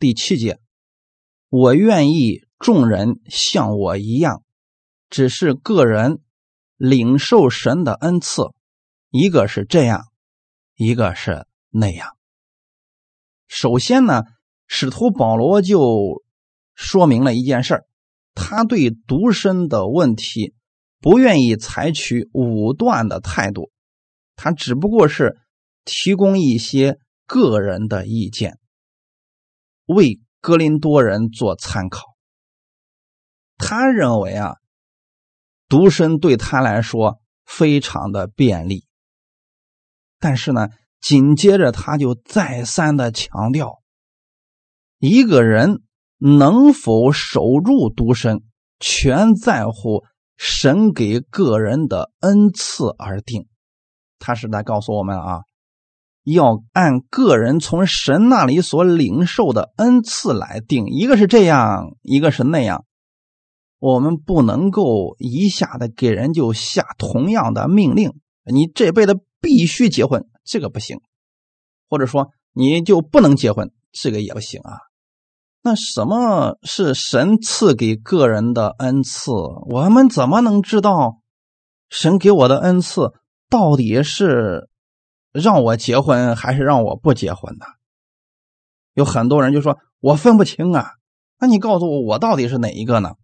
[0.00, 0.58] 第七节，
[1.58, 4.42] 我愿意众人像我一样，
[5.08, 6.20] 只是个人
[6.76, 8.42] 领受神的恩赐，
[9.08, 10.04] 一个是这样。
[10.74, 12.14] 一个是那样。
[13.46, 14.24] 首先呢，
[14.66, 16.22] 使徒保罗就
[16.74, 17.86] 说明了一件事
[18.34, 20.52] 他对独身的问题
[21.00, 23.70] 不愿意采取武断的态度，
[24.34, 25.38] 他只不过是
[25.86, 28.58] 提供一些个人的意见，
[29.86, 32.14] 为哥林多人做参考。
[33.56, 34.54] 他认为啊，
[35.68, 38.86] 独身对他来说非常的便利。
[40.20, 40.68] 但是呢，
[41.00, 43.82] 紧接着他就再三的强调，
[44.98, 45.82] 一个人
[46.18, 48.44] 能否守住独身，
[48.78, 50.04] 全在乎
[50.36, 53.48] 神给个人的恩赐而定。
[54.20, 55.40] 他是在告诉我们啊，
[56.26, 62.84] 要按个人从神那里所领受的恩赐来定，一个是这样，一个是那样。
[63.78, 68.12] 我们不能够一下子给人就下同样的命令，
[68.44, 69.18] 你这辈子。
[69.38, 70.96] 必须结婚，这个不行；
[71.88, 74.78] 或者说你就不能结婚，这个也不行啊。
[75.62, 79.30] 那什么是神赐给个人的恩赐？
[79.68, 81.20] 我们怎么能知道
[81.90, 83.12] 神给我的恩赐
[83.48, 84.68] 到底是
[85.40, 87.66] 让我结婚还是让我不结婚呢？
[88.94, 90.92] 有很多人就说我分不清啊。
[91.38, 93.14] 那你告诉我，我到底是哪一个呢？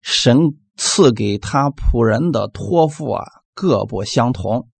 [0.00, 0.38] 神
[0.76, 3.24] 赐给他仆人的托付啊。
[3.54, 4.70] 各不相同，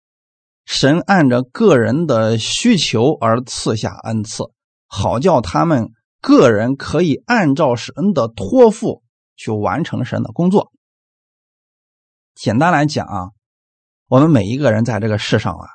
[0.65, 4.45] 神按着个人的需求而赐下恩赐，
[4.87, 5.91] 好叫他们
[6.23, 9.03] 个人可以按照神的托付
[9.37, 10.73] 去完成神的工作。
[12.35, 13.31] 简单来讲啊，
[14.13, 15.67] 我们每一个人在这个世上啊，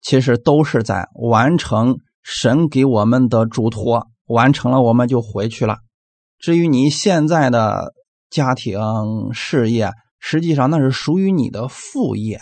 [0.00, 5.80] 其实都是在完成神给我们的嘱托，完成了我们就回去了。
[6.38, 7.92] 至于你现在的
[8.30, 8.80] 家庭
[9.34, 12.40] 事业，实际上那是属于你的副业，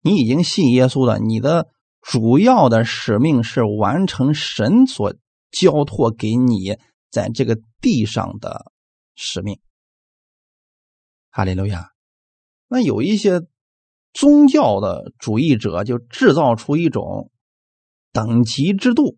[0.00, 1.68] 你已经信耶稣了，你的
[2.00, 5.14] 主要的使命是完成神所
[5.52, 6.78] 交托给你
[7.12, 8.72] 在这个地上的
[9.14, 9.60] 使命。
[11.30, 11.90] 哈利路亚。
[12.66, 13.42] 那有一些
[14.12, 17.30] 宗教的主义者就制造出一种
[18.12, 19.16] 等级制度，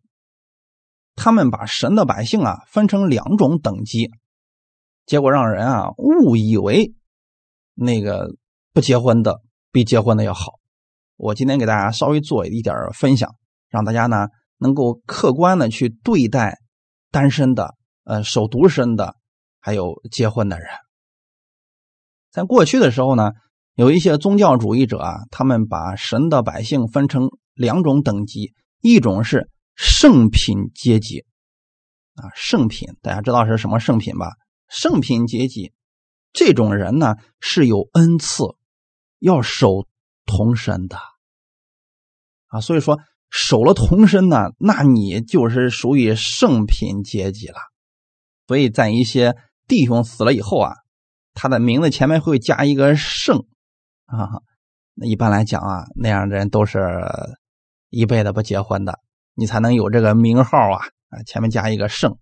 [1.17, 4.11] 他们把神的百姓啊分成两种等级，
[5.05, 6.95] 结果让人啊误以为
[7.75, 8.37] 那个
[8.73, 9.41] 不结婚的
[9.73, 10.61] 比结婚的要好。
[11.17, 13.35] 我今天给大家稍微做一点分享，
[13.69, 14.29] 让大家呢
[14.59, 16.59] 能够客观的去对待
[17.11, 17.75] 单身的、
[18.05, 19.17] 呃守独身的，
[19.61, 20.69] 还有结婚的人。
[22.31, 23.33] 在过去的时候呢，
[23.75, 31.25] 有一些宗教主义者啊，他们把神的百姓分成两种等级，一种是圣品阶级，
[32.15, 34.29] 啊，圣品大家知道是什么圣品吧？
[34.69, 35.73] 圣品阶级
[36.33, 38.45] 这种人呢是有恩赐，
[39.19, 39.87] 要守
[40.25, 40.97] 童身的，
[42.47, 47.57] 啊，所以说守了童身呢，那你就是属于圣品阶级了。
[48.47, 50.75] 所以在一些弟兄死了以后啊。
[51.37, 53.45] 他的名字前面会加一个“圣”，
[54.07, 54.29] 啊，
[54.95, 56.79] 那一般来讲啊，那样的人都是
[57.91, 58.99] 一辈子不结婚的，
[59.35, 62.17] 你才能有这个名号啊啊，前面加一个“圣”。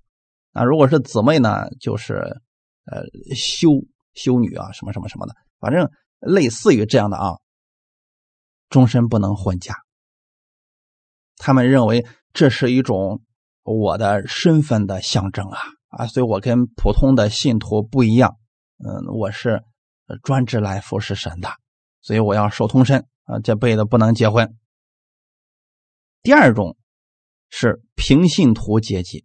[0.53, 2.15] 啊，如果是姊妹呢，就是
[2.85, 3.03] 呃
[3.35, 3.71] 修
[4.15, 7.39] 修女啊，什么什么什么的，反正类似于这样的啊，
[8.69, 9.75] 终身不能婚嫁。
[11.39, 13.23] 他们认为这是一种
[13.63, 15.59] 我的身份的象征啊
[15.89, 18.37] 啊，所以我跟普通的信徒不一样。
[18.79, 19.63] 嗯，我是
[20.23, 21.49] 专职来服侍神的，
[22.03, 24.55] 所以我要守通身啊，这辈子不能结婚。
[26.23, 26.77] 第二种
[27.49, 29.25] 是平信徒阶级，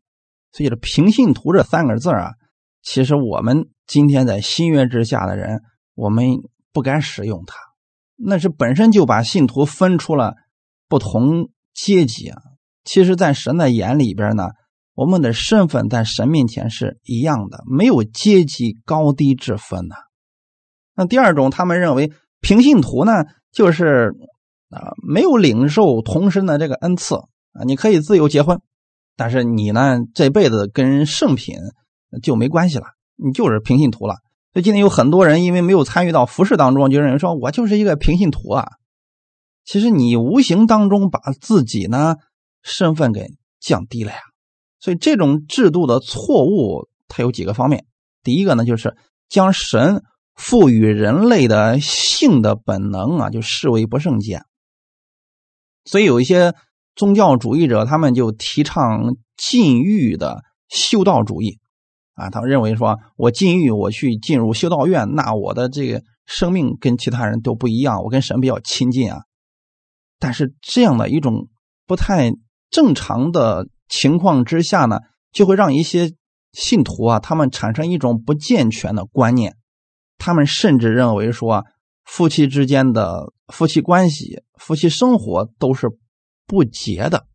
[0.52, 2.36] 所以这“平信徒”这三个字啊，
[2.82, 5.62] 其实我们今天在新约之下的人，
[5.96, 6.26] 我们
[6.72, 7.58] 不敢使用它，
[8.16, 10.36] 那是本身就把信徒分出了
[10.88, 12.42] 不同阶级啊。
[12.86, 14.52] 其实，在神的眼里边呢。
[15.00, 19.96] 我们的身份在神面前是一样的，没有阶级高低之分的。
[20.96, 22.12] 那第二种，他们认为
[22.42, 24.14] 平信徒呢，就是
[24.70, 28.60] 啊没有领受同身的这个恩赐啊，你可以自由结婚，
[29.16, 31.56] 但是你呢这辈子跟圣品
[32.22, 32.86] 就没关系了，
[33.16, 34.16] 你就是平信徒了。
[34.54, 38.68] 所以今天有很多人因为没有参与到服饰当中，就认为说我就是一个平信徒啊。
[39.66, 42.16] 其实你无形当中把自己呢
[42.64, 43.28] 身份给
[43.60, 44.18] 降低了呀。
[44.80, 47.86] 所以这种制度的错误，它有几个方面。
[48.24, 48.96] 第一个呢，就是
[49.28, 50.04] 将神
[50.38, 54.44] 赋予人类的性的本能啊，就视为不圣洁。
[55.84, 56.56] 所以有一些
[56.96, 61.60] 宗教主义者，他们就提倡禁欲的修道主义
[62.14, 69.24] 啊，他们认为说，我禁欲，我去进入修道院，那我的这个生命跟其他人都不一样，我跟神比较亲近啊。
[70.18, 71.50] 但是这样的一种
[71.86, 72.32] 不太
[72.70, 73.68] 正常的。
[73.90, 75.00] 情况之下呢，
[75.32, 76.12] 就会让一些
[76.52, 79.56] 信徒啊，他们产生一种不健全的观念，
[80.18, 81.66] 他们甚至认为说，
[82.04, 85.88] 夫妻之间的夫妻关系、夫妻生活都是
[86.46, 87.28] 不洁的。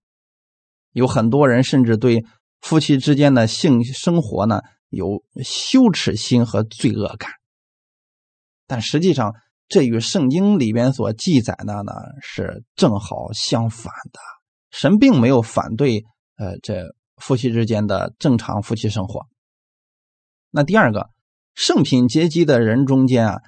[0.93, 2.24] 有很多人甚至对
[2.61, 4.61] 夫妻之间的性生活呢
[4.91, 7.30] 有羞耻心和罪恶感。
[8.66, 9.35] 但实际上，
[9.68, 14.20] 这与圣经里边所记载的呢是正好相反的。
[14.70, 16.05] 神并没有反对。
[16.37, 19.28] 呃，这夫妻之间的正常夫妻生活。
[20.51, 21.11] 那第二个，
[21.55, 23.40] 圣品阶级的人中间啊，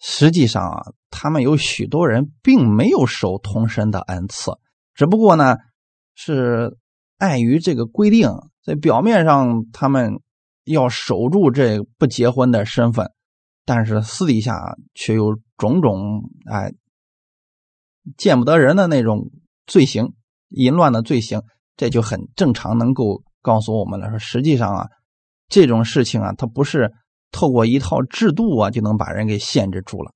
[0.00, 4.52] 实际上啊，他们有许多人并没有守童身的恩赐，
[4.94, 5.56] 只不过呢，
[6.14, 6.76] 是
[7.18, 8.30] 碍于这个规定，
[8.62, 10.20] 在表面上他们
[10.64, 13.10] 要守住这不结婚的身份，
[13.64, 16.72] 但是私底下却有种种哎
[18.16, 19.30] 见不得人的那种
[19.66, 20.14] 罪行，
[20.48, 21.42] 淫乱的罪行。
[21.76, 24.88] 这就很正常，能够告诉我们来说，实际上啊，
[25.48, 26.92] 这种事情啊，它不是
[27.34, 30.12] 透过一套制度啊就能把人给限制住了。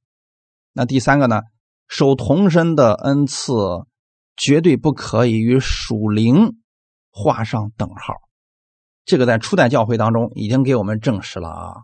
[0.72, 1.42] 那第三个呢，
[1.88, 3.52] 守童身的恩赐
[4.36, 6.54] 绝对不可以与属灵
[7.10, 8.14] 画上等号。
[9.04, 11.74] 这个在初代教会当中已经给我们证实了啊，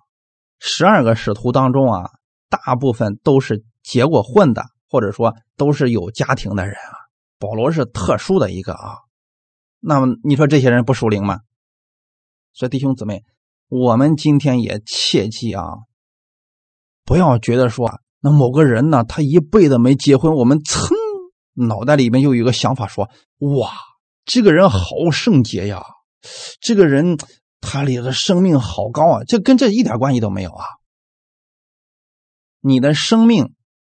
[0.60, 2.10] 十二个使徒当中啊，
[2.48, 6.94] 大部分都是结过婚的，或者说都是有家庭的人啊。
[7.40, 8.98] 保罗是特殊的一个啊。
[9.80, 11.40] 那么你说这些人不属灵吗？
[12.52, 13.24] 所以弟兄姊妹，
[13.68, 15.64] 我们今天也切记啊，
[17.04, 20.88] 不要觉得说那某个人呢，他一辈子没结婚，我们噌
[21.54, 23.08] 脑袋里面就有一个想法说，
[23.38, 23.72] 哇，
[24.24, 24.78] 这个人好
[25.12, 25.82] 圣洁呀，
[26.60, 27.18] 这个人
[27.60, 30.64] 他里的生命好高啊，这跟这一点关系都没有啊。
[32.60, 33.54] 你的生命，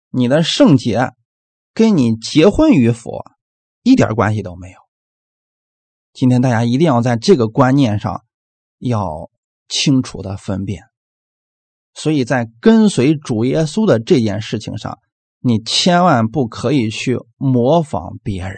[0.09, 1.11] 你的圣洁，
[1.74, 3.11] 跟你结婚与否
[3.82, 4.78] 一点关系都没有。
[6.13, 8.24] 今天大家一定要在这个观念上
[8.78, 9.30] 要
[9.70, 10.84] 清楚的分辨。
[11.93, 14.99] 所以在跟随主耶稣的这件事情上，
[15.39, 18.57] 你千万不可以去模仿别人。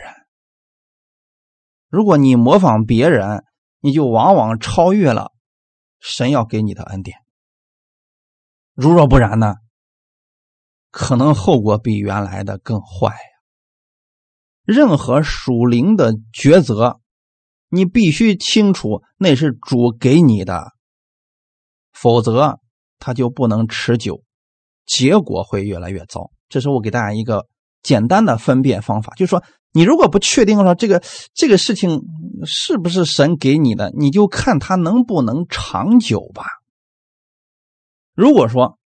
[1.89, 3.43] 如果你模仿别人，
[3.80, 5.32] 你就往往超越了
[5.99, 7.18] 神要给你的恩典。
[8.74, 9.55] 如若不然呢？
[10.89, 13.32] 可能后果比原来的更坏呀。
[14.64, 17.01] 任何属灵的抉择，
[17.70, 20.74] 你必须清楚那是主给你的，
[22.02, 22.58] 否则
[22.97, 24.24] 它就不能持久，
[24.88, 26.32] 结果会越来越糟。
[26.49, 27.45] 这是我给大家一个
[27.84, 31.04] 简单的分辨方法，就是说，你如果不确定说这个
[31.36, 32.02] 这个事情
[32.43, 36.45] 是不是神给你的，你就看它能不能长久吧。
[38.16, 38.80] 如果说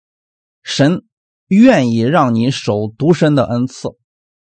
[0.64, 1.04] 神
[1.48, 3.90] 愿意让你守独身的恩赐，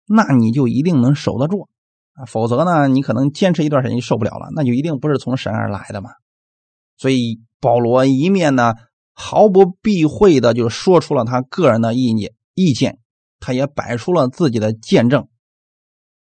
[0.05, 1.67] 那你就一定能守得住
[2.13, 6.09] 啊，否则呢，你可能坚持一段时间就受不了了，那就一定不是从神而来的嘛。
[7.03, 8.75] 所以保罗一面呢
[9.11, 12.99] 毫不避讳的就说出了他个人的意念意见，
[13.41, 15.27] 他也摆出了自己的见证，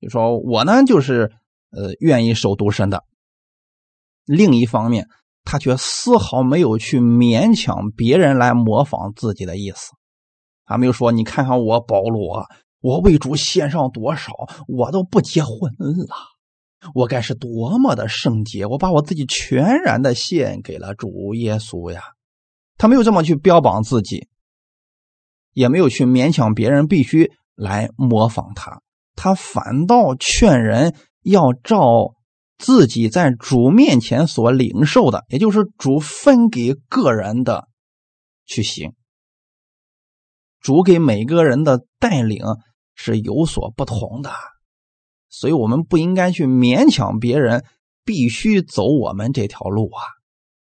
[0.02, 1.32] 就说我呢就是
[1.72, 3.06] 呃愿意守独身的。
[4.26, 5.08] 另一方面。
[5.50, 9.94] 他却丝毫没有去勉强别人来模仿自己的意思，
[10.66, 12.46] 他没有说：“你看看我保罗，
[12.82, 14.34] 我为主献上多少，
[14.68, 16.37] 我都不结婚了，
[16.94, 22.02] 我该是多么的圣洁，我把我自己全然的献给了主耶稣呀。”
[22.78, 24.28] 他没有这么去标榜自己，
[25.54, 28.82] 也没有去勉强别人必须来模仿他，
[29.16, 32.14] 他反倒劝人要照。
[32.60, 37.68] 自己在主面前所领受的，也就是主分给个人的
[38.48, 38.96] 去行。
[40.60, 42.44] 主给每个人的带领
[42.96, 44.32] 是有所不同的，
[45.30, 47.64] 所以我们不应该去勉强别人
[48.06, 50.02] 必须走我们这条路啊。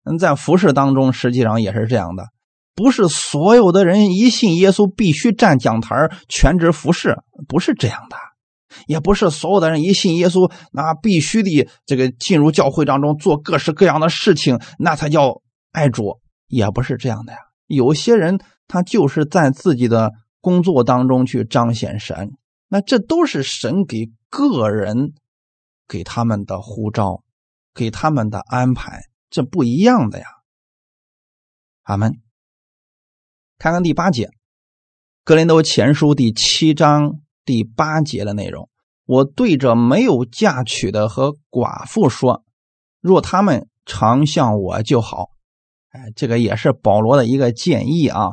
[0.03, 2.27] 嗯，在服饰当中，实际上也是这样的，
[2.75, 8.15] 不是所有的人一信耶稣必须站讲台全职服侍，不是这样的。
[8.85, 15.41] 也不是所有的人一信耶稣，那必须的这个进入教会当中做各式各样的事情，那才叫
[15.71, 16.19] 爱主。
[16.47, 17.39] 也不是这样的呀。
[17.67, 22.31] 有些人他就是在自己的工作当中去彰显神，
[22.69, 25.13] 那这都是神给个人
[25.87, 27.23] 给他们的呼召，
[27.73, 30.25] 给他们的安排，这不一样的呀。
[31.83, 32.21] 阿门。
[33.57, 34.25] 看看第八节，
[35.23, 37.21] 《格林多前书》第七章。
[37.45, 38.69] 第八节的内容，
[39.05, 42.43] 我对着没有嫁娶的和寡妇说
[42.99, 45.29] ：“若他们常向我就好。”
[45.91, 48.31] 哎，这个也是保罗的一个建议啊。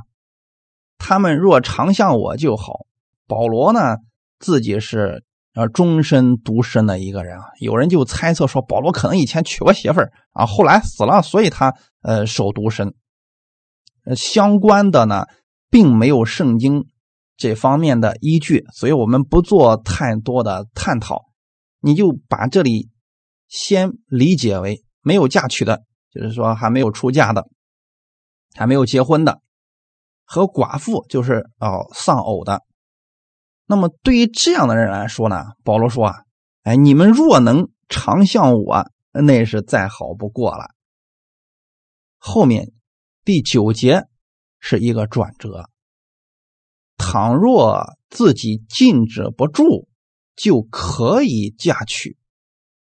[0.99, 2.87] 他们若常向我就好。
[3.29, 3.99] 保罗呢，
[4.41, 5.24] 自己是
[5.55, 7.45] 呃终身独身的一个人啊。
[7.61, 12.95] 有人就猜测说，保罗可能以前娶过媳妇儿啊，后来死了，所以他呃守独身。
[14.15, 15.25] 相关的呢，
[15.71, 16.87] 并没有圣经。
[17.37, 21.25] 这方面的依据，所以我们不做太多的探讨。
[21.81, 22.91] 你就把这里
[23.49, 25.83] 先理解为没有嫁娶的，
[26.13, 27.45] 就是说还没有出嫁的，
[28.55, 29.41] 还没有结婚的，
[30.25, 32.63] 和寡妇就是哦丧偶的。
[33.67, 36.25] 那么对于这样的人来说呢，保罗说啊，
[36.63, 40.75] 哎，你们若能常向我，那是再好不过了。
[42.19, 42.73] 后面
[43.25, 44.05] 第九节
[44.61, 45.71] 是一个转折。
[46.97, 49.89] 倘若自己禁止不住，
[50.37, 52.17] 就可以嫁娶。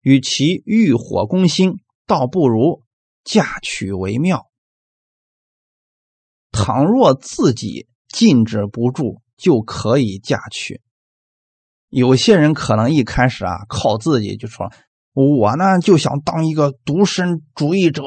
[0.02, 2.84] 与其欲火攻心，倒不如
[3.24, 4.46] 嫁娶为妙。
[6.52, 10.82] 倘若自己禁止不住，就可以嫁娶。
[11.90, 14.72] 有些人可能一开始啊，靠自己就说
[15.14, 18.04] ：“我呢就想当一个独身主义者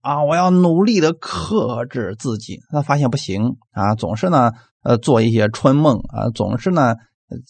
[0.00, 4.52] 啊，我要努力的克制自己。”他发现不行啊，总是呢。
[4.82, 6.94] 呃，做一些春梦啊，总是呢，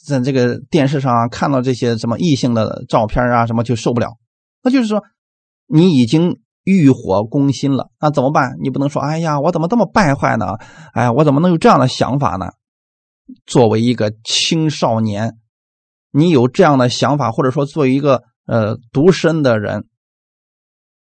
[0.05, 4.16] 在这个电视上看到这些什么异性的照片啊，什么就受不了。
[4.64, 5.01] 那就是说，
[5.68, 8.57] 你已经欲火攻心了，那怎么办？
[8.61, 10.57] 你不能说，哎呀，我怎么这么败坏呢？
[10.93, 12.47] 哎呀，我怎么能有这样的想法呢？
[13.47, 15.39] 作为一个青少年，
[16.11, 19.89] 你有这样的想法，或者说作为一个呃独身的人，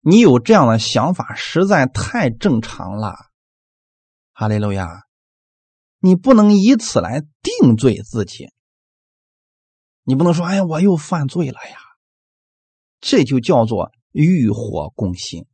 [0.01, 3.15] 你有这样的想法，实在太正常了。
[4.33, 5.03] 哈利路亚。
[5.99, 8.51] 你不能以此来定罪自己，
[10.05, 11.79] 你不能说：“哎呀，我又犯罪了呀！”
[13.01, 15.47] 这就叫做欲火攻心。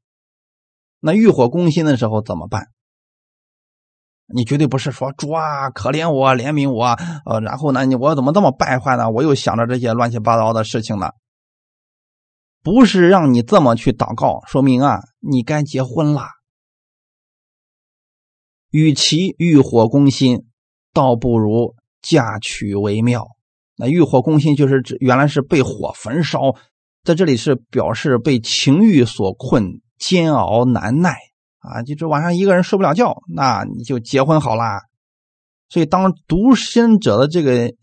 [0.99, 2.72] 那欲火攻心的时候怎么办？
[4.27, 6.97] 你绝对不是说“主啊，可怜我，怜悯我”，
[7.27, 9.11] 呃，然后呢，你我怎么这么败坏呢？
[9.11, 11.11] 我又想着这些乱七八糟的事情呢？
[12.62, 16.27] 不是让你这么去祷告，说明啊，你该结婚了。
[18.70, 20.47] 与其欲火攻心，
[20.95, 23.27] 倒不如嫁娶为妙。
[23.77, 26.55] 那欲火攻心就是指原来是被火焚烧，
[27.05, 31.16] 在这里是表示被情欲所困，煎熬难耐
[31.62, 31.82] 啊！
[31.82, 34.82] 就是晚上一个人睡不了觉，那你就结婚好啦。
[35.68, 37.74] 所以，当独身者的这个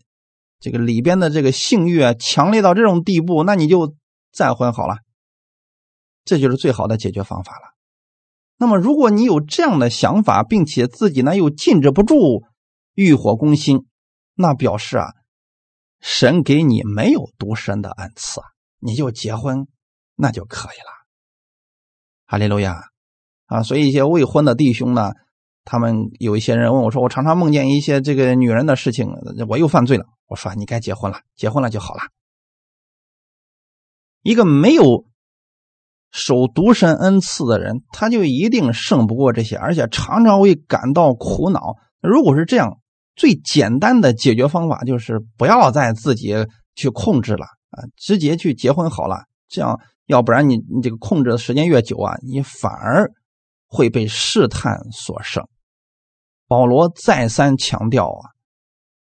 [0.60, 3.96] 这个里边的这个性欲强烈到这种地步，那你就
[4.32, 4.98] 再婚好了，
[6.24, 7.74] 这就是最好的解决方法了。
[8.58, 12.44] 那么，如果你有这样的想法，并且自己呢又禁止不住
[12.94, 13.86] 欲火攻心，
[14.34, 15.14] 那表示啊。
[16.02, 18.40] 神给你没有独身的恩赐，
[18.78, 19.68] 你就结婚，
[20.14, 20.86] 那就可以了。
[22.24, 22.84] 哈利路亚
[23.50, 23.62] 啊！
[23.62, 25.10] 所以一些未婚的弟兄呢，
[25.64, 29.08] 他们有一些人问我说：“我常常梦见一些这个女人的事情，
[29.48, 32.00] 我又犯罪了。”我说：“你该结婚了，结婚了就好了。”
[34.22, 35.04] 一个没有
[36.12, 41.74] 守独身恩赐的人，他就一定胜不过这些，而且常常会感到苦恼。
[42.00, 42.78] 如果是这样，
[43.16, 46.34] 最简单的解决方法就是不要再自己
[46.76, 49.24] 去控制了啊，直接去结婚好了。
[49.48, 53.10] 这样，要不然你你这个控制的时间越久啊，你反而
[53.70, 55.48] 会被试探所胜。
[56.48, 58.34] 保罗再三强调啊，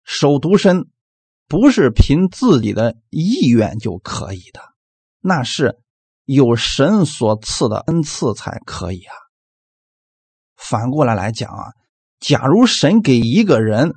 [0.02, 0.90] 守独身
[1.46, 4.60] 不是凭自己的意愿就可以的，
[5.20, 5.78] 那是
[6.24, 9.14] 有神所赐的恩赐才可以啊。
[10.56, 11.72] 反过来来讲啊，
[12.18, 13.94] 假如神给一个人，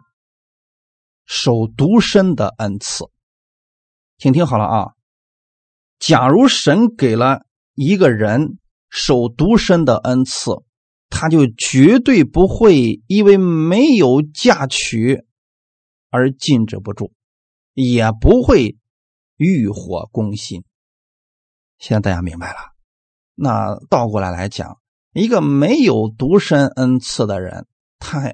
[1.25, 3.05] 守独身的恩赐，
[4.19, 4.91] 请听好了啊！
[5.97, 7.41] 假如神给了
[7.73, 8.58] 一个人
[8.89, 10.51] 守独身的恩赐，
[11.09, 15.25] 他就绝对不会因为没有嫁娶
[16.09, 17.11] 而禁止不住，
[17.73, 18.77] 也不会
[19.37, 20.63] 欲火攻心。
[21.77, 22.57] 现在大家明白了？
[23.35, 24.79] 那倒过来来讲，
[25.13, 27.67] 一个没有独身恩赐的人，
[27.99, 28.33] 他。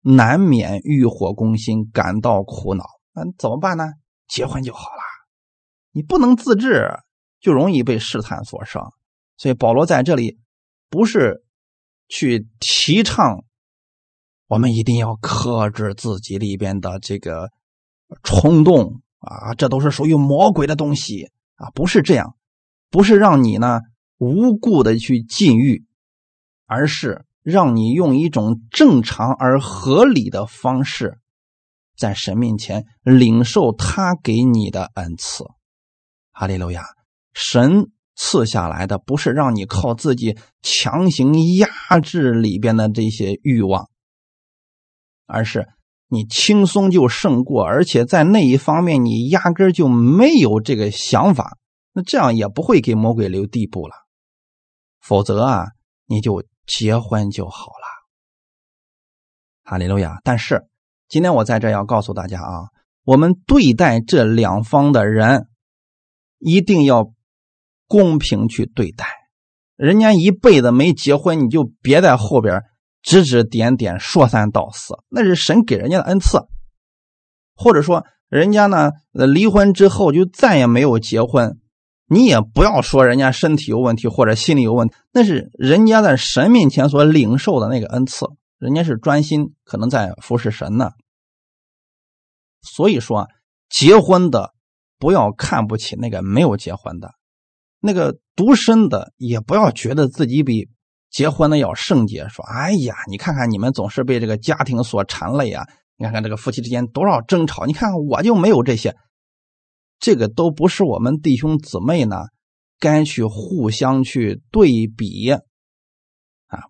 [0.00, 2.84] 难免欲火攻心，感到苦恼。
[3.12, 3.84] 那怎么办呢？
[4.28, 5.02] 结婚就好了。
[5.90, 6.88] 你不能自制，
[7.40, 8.94] 就容易被试探所伤。
[9.38, 10.38] 所以保罗在这里
[10.90, 11.42] 不是
[12.08, 13.44] 去提倡
[14.48, 17.48] 我们一定要克制自己里边的这个
[18.22, 22.36] 冲动啊，这都是属于魔鬼的东西啊，不是这样，
[22.90, 23.80] 不是让你呢
[24.18, 25.86] 无故的去禁欲，
[26.66, 27.24] 而是。
[27.44, 31.18] 让你用一种正常而合理的方式，
[31.96, 35.44] 在神面前领受他给你的恩赐。
[36.30, 36.84] 哈利路亚！
[37.32, 43.88] 神赐下来的不是让你靠自己强行压制里边的这些欲望，
[45.24, 45.68] 而是
[46.08, 51.56] 你轻松就胜过，而且在那一方面你压根就没有这个想法。
[51.92, 53.94] 那这样也不会给魔鬼留地步了。
[55.00, 55.66] 否则啊，
[56.06, 56.44] 你就。
[56.70, 57.86] 结婚就好了，
[59.64, 60.18] 哈利路亚！
[60.22, 60.68] 但是
[61.08, 62.68] 今天我在这要告诉大家啊，
[63.04, 65.48] 我们对待这两方的人，
[66.38, 67.10] 一定要
[67.88, 69.06] 公平去对待。
[69.74, 72.62] 人家一辈子没结婚，你就别在后边
[73.02, 76.38] 指指点点、说三道四，那是神给人家的恩赐。
[77.56, 81.58] 或者说，人家呢离婚之后就再也没有结婚。
[82.10, 88.26] 你也不要说人家身体有问题或者心理有问题，那是人家在神面前所领受的那个恩赐，
[88.58, 90.90] 人家是专心可能在服侍神呢。
[92.62, 93.28] 所以说，
[93.68, 94.54] 结婚的
[94.98, 97.14] 不要看不起那个没有结婚的，
[97.80, 100.68] 那个独身的也不要觉得自己比
[101.10, 102.28] 结婚的要圣洁。
[102.28, 105.66] 说，哎呀，你看看你们总是被这个家庭所缠累啊！
[105.96, 108.94] 你看看这个夫妻之间多少争吵，你看看我就没有这些。
[109.98, 112.26] 这个都不是我们弟兄姊妹呢，
[112.78, 115.40] 该去互相去对比啊，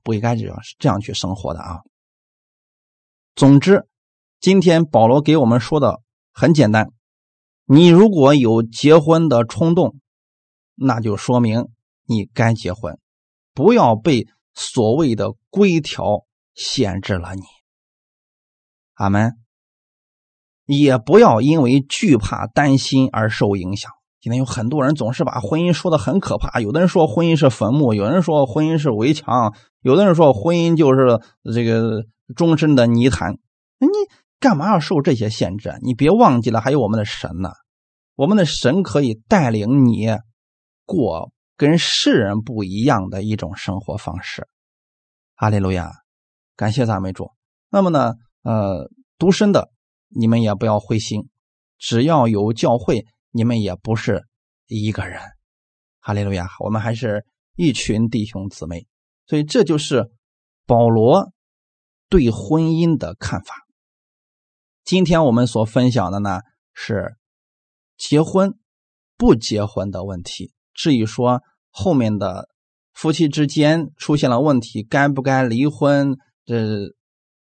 [0.03, 1.81] 不应该这样这样去生活的啊。
[3.35, 3.87] 总之，
[4.41, 6.01] 今天保罗给我们说的
[6.33, 6.91] 很简单：
[7.67, 9.97] 你如果有结婚的冲动，
[10.79, 11.68] 那就说明
[12.07, 12.99] 你该结婚，
[13.53, 16.24] 不要被所谓的规条
[16.55, 17.43] 限制了你。
[18.95, 19.35] 阿门。
[20.66, 23.91] 也不要因为惧怕、担心而受影响。
[24.20, 31.22] 今天有很多人总是把婚姻说的很可怕，有的人说婚姻是坟墓，有人说婚姻是围墙，有的人说婚姻就是
[31.55, 32.05] 这个
[32.37, 33.39] 终身的泥潭。
[33.79, 33.89] 你
[34.39, 35.79] 干嘛要受这些限制？
[35.81, 37.53] 你别忘记了，还有我们的神呢。
[38.14, 40.18] 我们的神可以带领你
[40.89, 44.49] 过跟世人不一样的一种生活方式。
[45.34, 45.93] 哈利路亚，
[46.57, 47.30] 感谢赞美主。
[47.68, 49.70] 那么呢，呃，独身的。
[50.11, 51.28] 你们也不要灰心，
[51.76, 54.24] 只要有教会，你们也不是
[54.66, 55.20] 一个人。
[56.01, 57.26] 哈利路亚，我们还是
[57.57, 58.86] 一群弟兄姊妹。
[59.26, 60.11] 所以这就是
[60.64, 61.30] 保罗
[62.09, 63.55] 对婚姻的看法。
[64.82, 66.41] 今天我们所分享的呢
[66.72, 67.18] 是
[67.99, 68.59] 结婚
[69.18, 70.55] 不结婚的问题。
[70.79, 72.49] 至于说后面的
[72.93, 76.16] 夫妻之间出现了问题，该不该离婚？
[76.45, 76.95] 这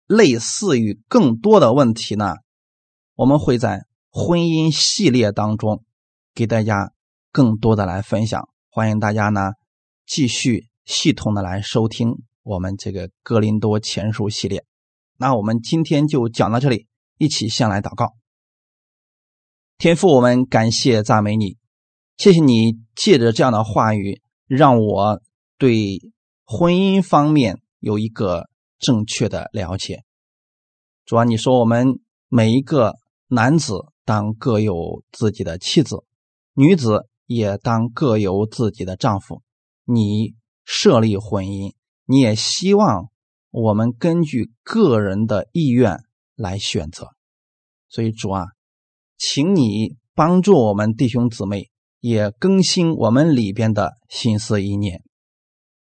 [0.07, 2.35] 类似于更多的问题呢，
[3.15, 5.83] 我们会在婚姻系列当中
[6.33, 6.93] 给大家
[7.33, 8.47] 更多的来分享。
[8.69, 9.51] 欢迎大家呢
[10.05, 12.13] 继续系统的来收听
[12.43, 14.63] 我们这个格林多前书系列。
[15.17, 18.13] 那我们今天就讲到这里，一起先来祷告。
[19.77, 21.57] 天父，我们感谢赞美你，
[22.17, 25.21] 谢谢你借着这样的话语，让我
[25.59, 25.99] 对
[26.45, 28.49] 婚姻方面有一个
[28.79, 30.03] 正确的了解。
[31.05, 32.95] 主要你说我们每一个
[33.27, 36.03] 男子当各有自己的妻子，
[36.53, 39.43] 女子也当各有自己的丈夫。
[39.85, 40.33] 你
[40.65, 43.11] 设立婚姻，你也希望
[43.51, 45.99] 我们根据个人的意愿
[46.35, 47.09] 来选择。
[47.89, 48.47] 所以主啊，
[49.17, 55.01] 请你帮助我们弟兄姊妹，也更新我们里边的心思意念，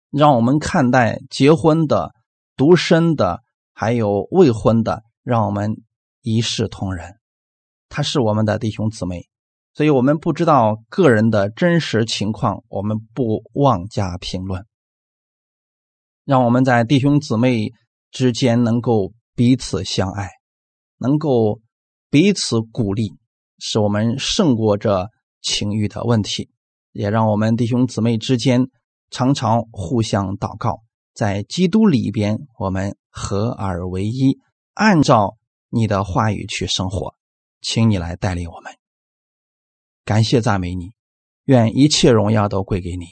[0.09, 2.11] 让我们看待结婚的、
[2.55, 3.41] 独身的。
[3.77, 5.83] 还有未婚的，让我们
[6.21, 7.15] 一视同仁。
[7.89, 9.27] 他是我们的弟兄姊妹，
[9.73, 14.65] 所以我们不知道个人的真实情况，我们不妄加评论。
[16.23, 17.73] 让我们在弟兄姊妹
[18.11, 20.29] 之间能够彼此相爱，
[20.99, 21.59] 能够
[22.09, 23.11] 彼此鼓励，
[23.59, 25.09] 使我们胜过这
[25.45, 26.49] 情欲的问题。
[26.91, 28.69] 也让我们弟兄姊妹之间
[29.11, 30.81] 常常互相祷告。
[31.13, 34.39] 在基督里边，我们合而为一，
[34.73, 35.37] 按照
[35.69, 37.15] 你的话语去生活，
[37.61, 38.73] 请你来带领我们。
[40.03, 40.93] 感谢赞美你，
[41.43, 43.05] 愿一切荣耀都归给你。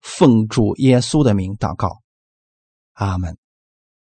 [0.00, 2.02] 奉主耶稣的名祷告，
[2.92, 3.43] 阿门。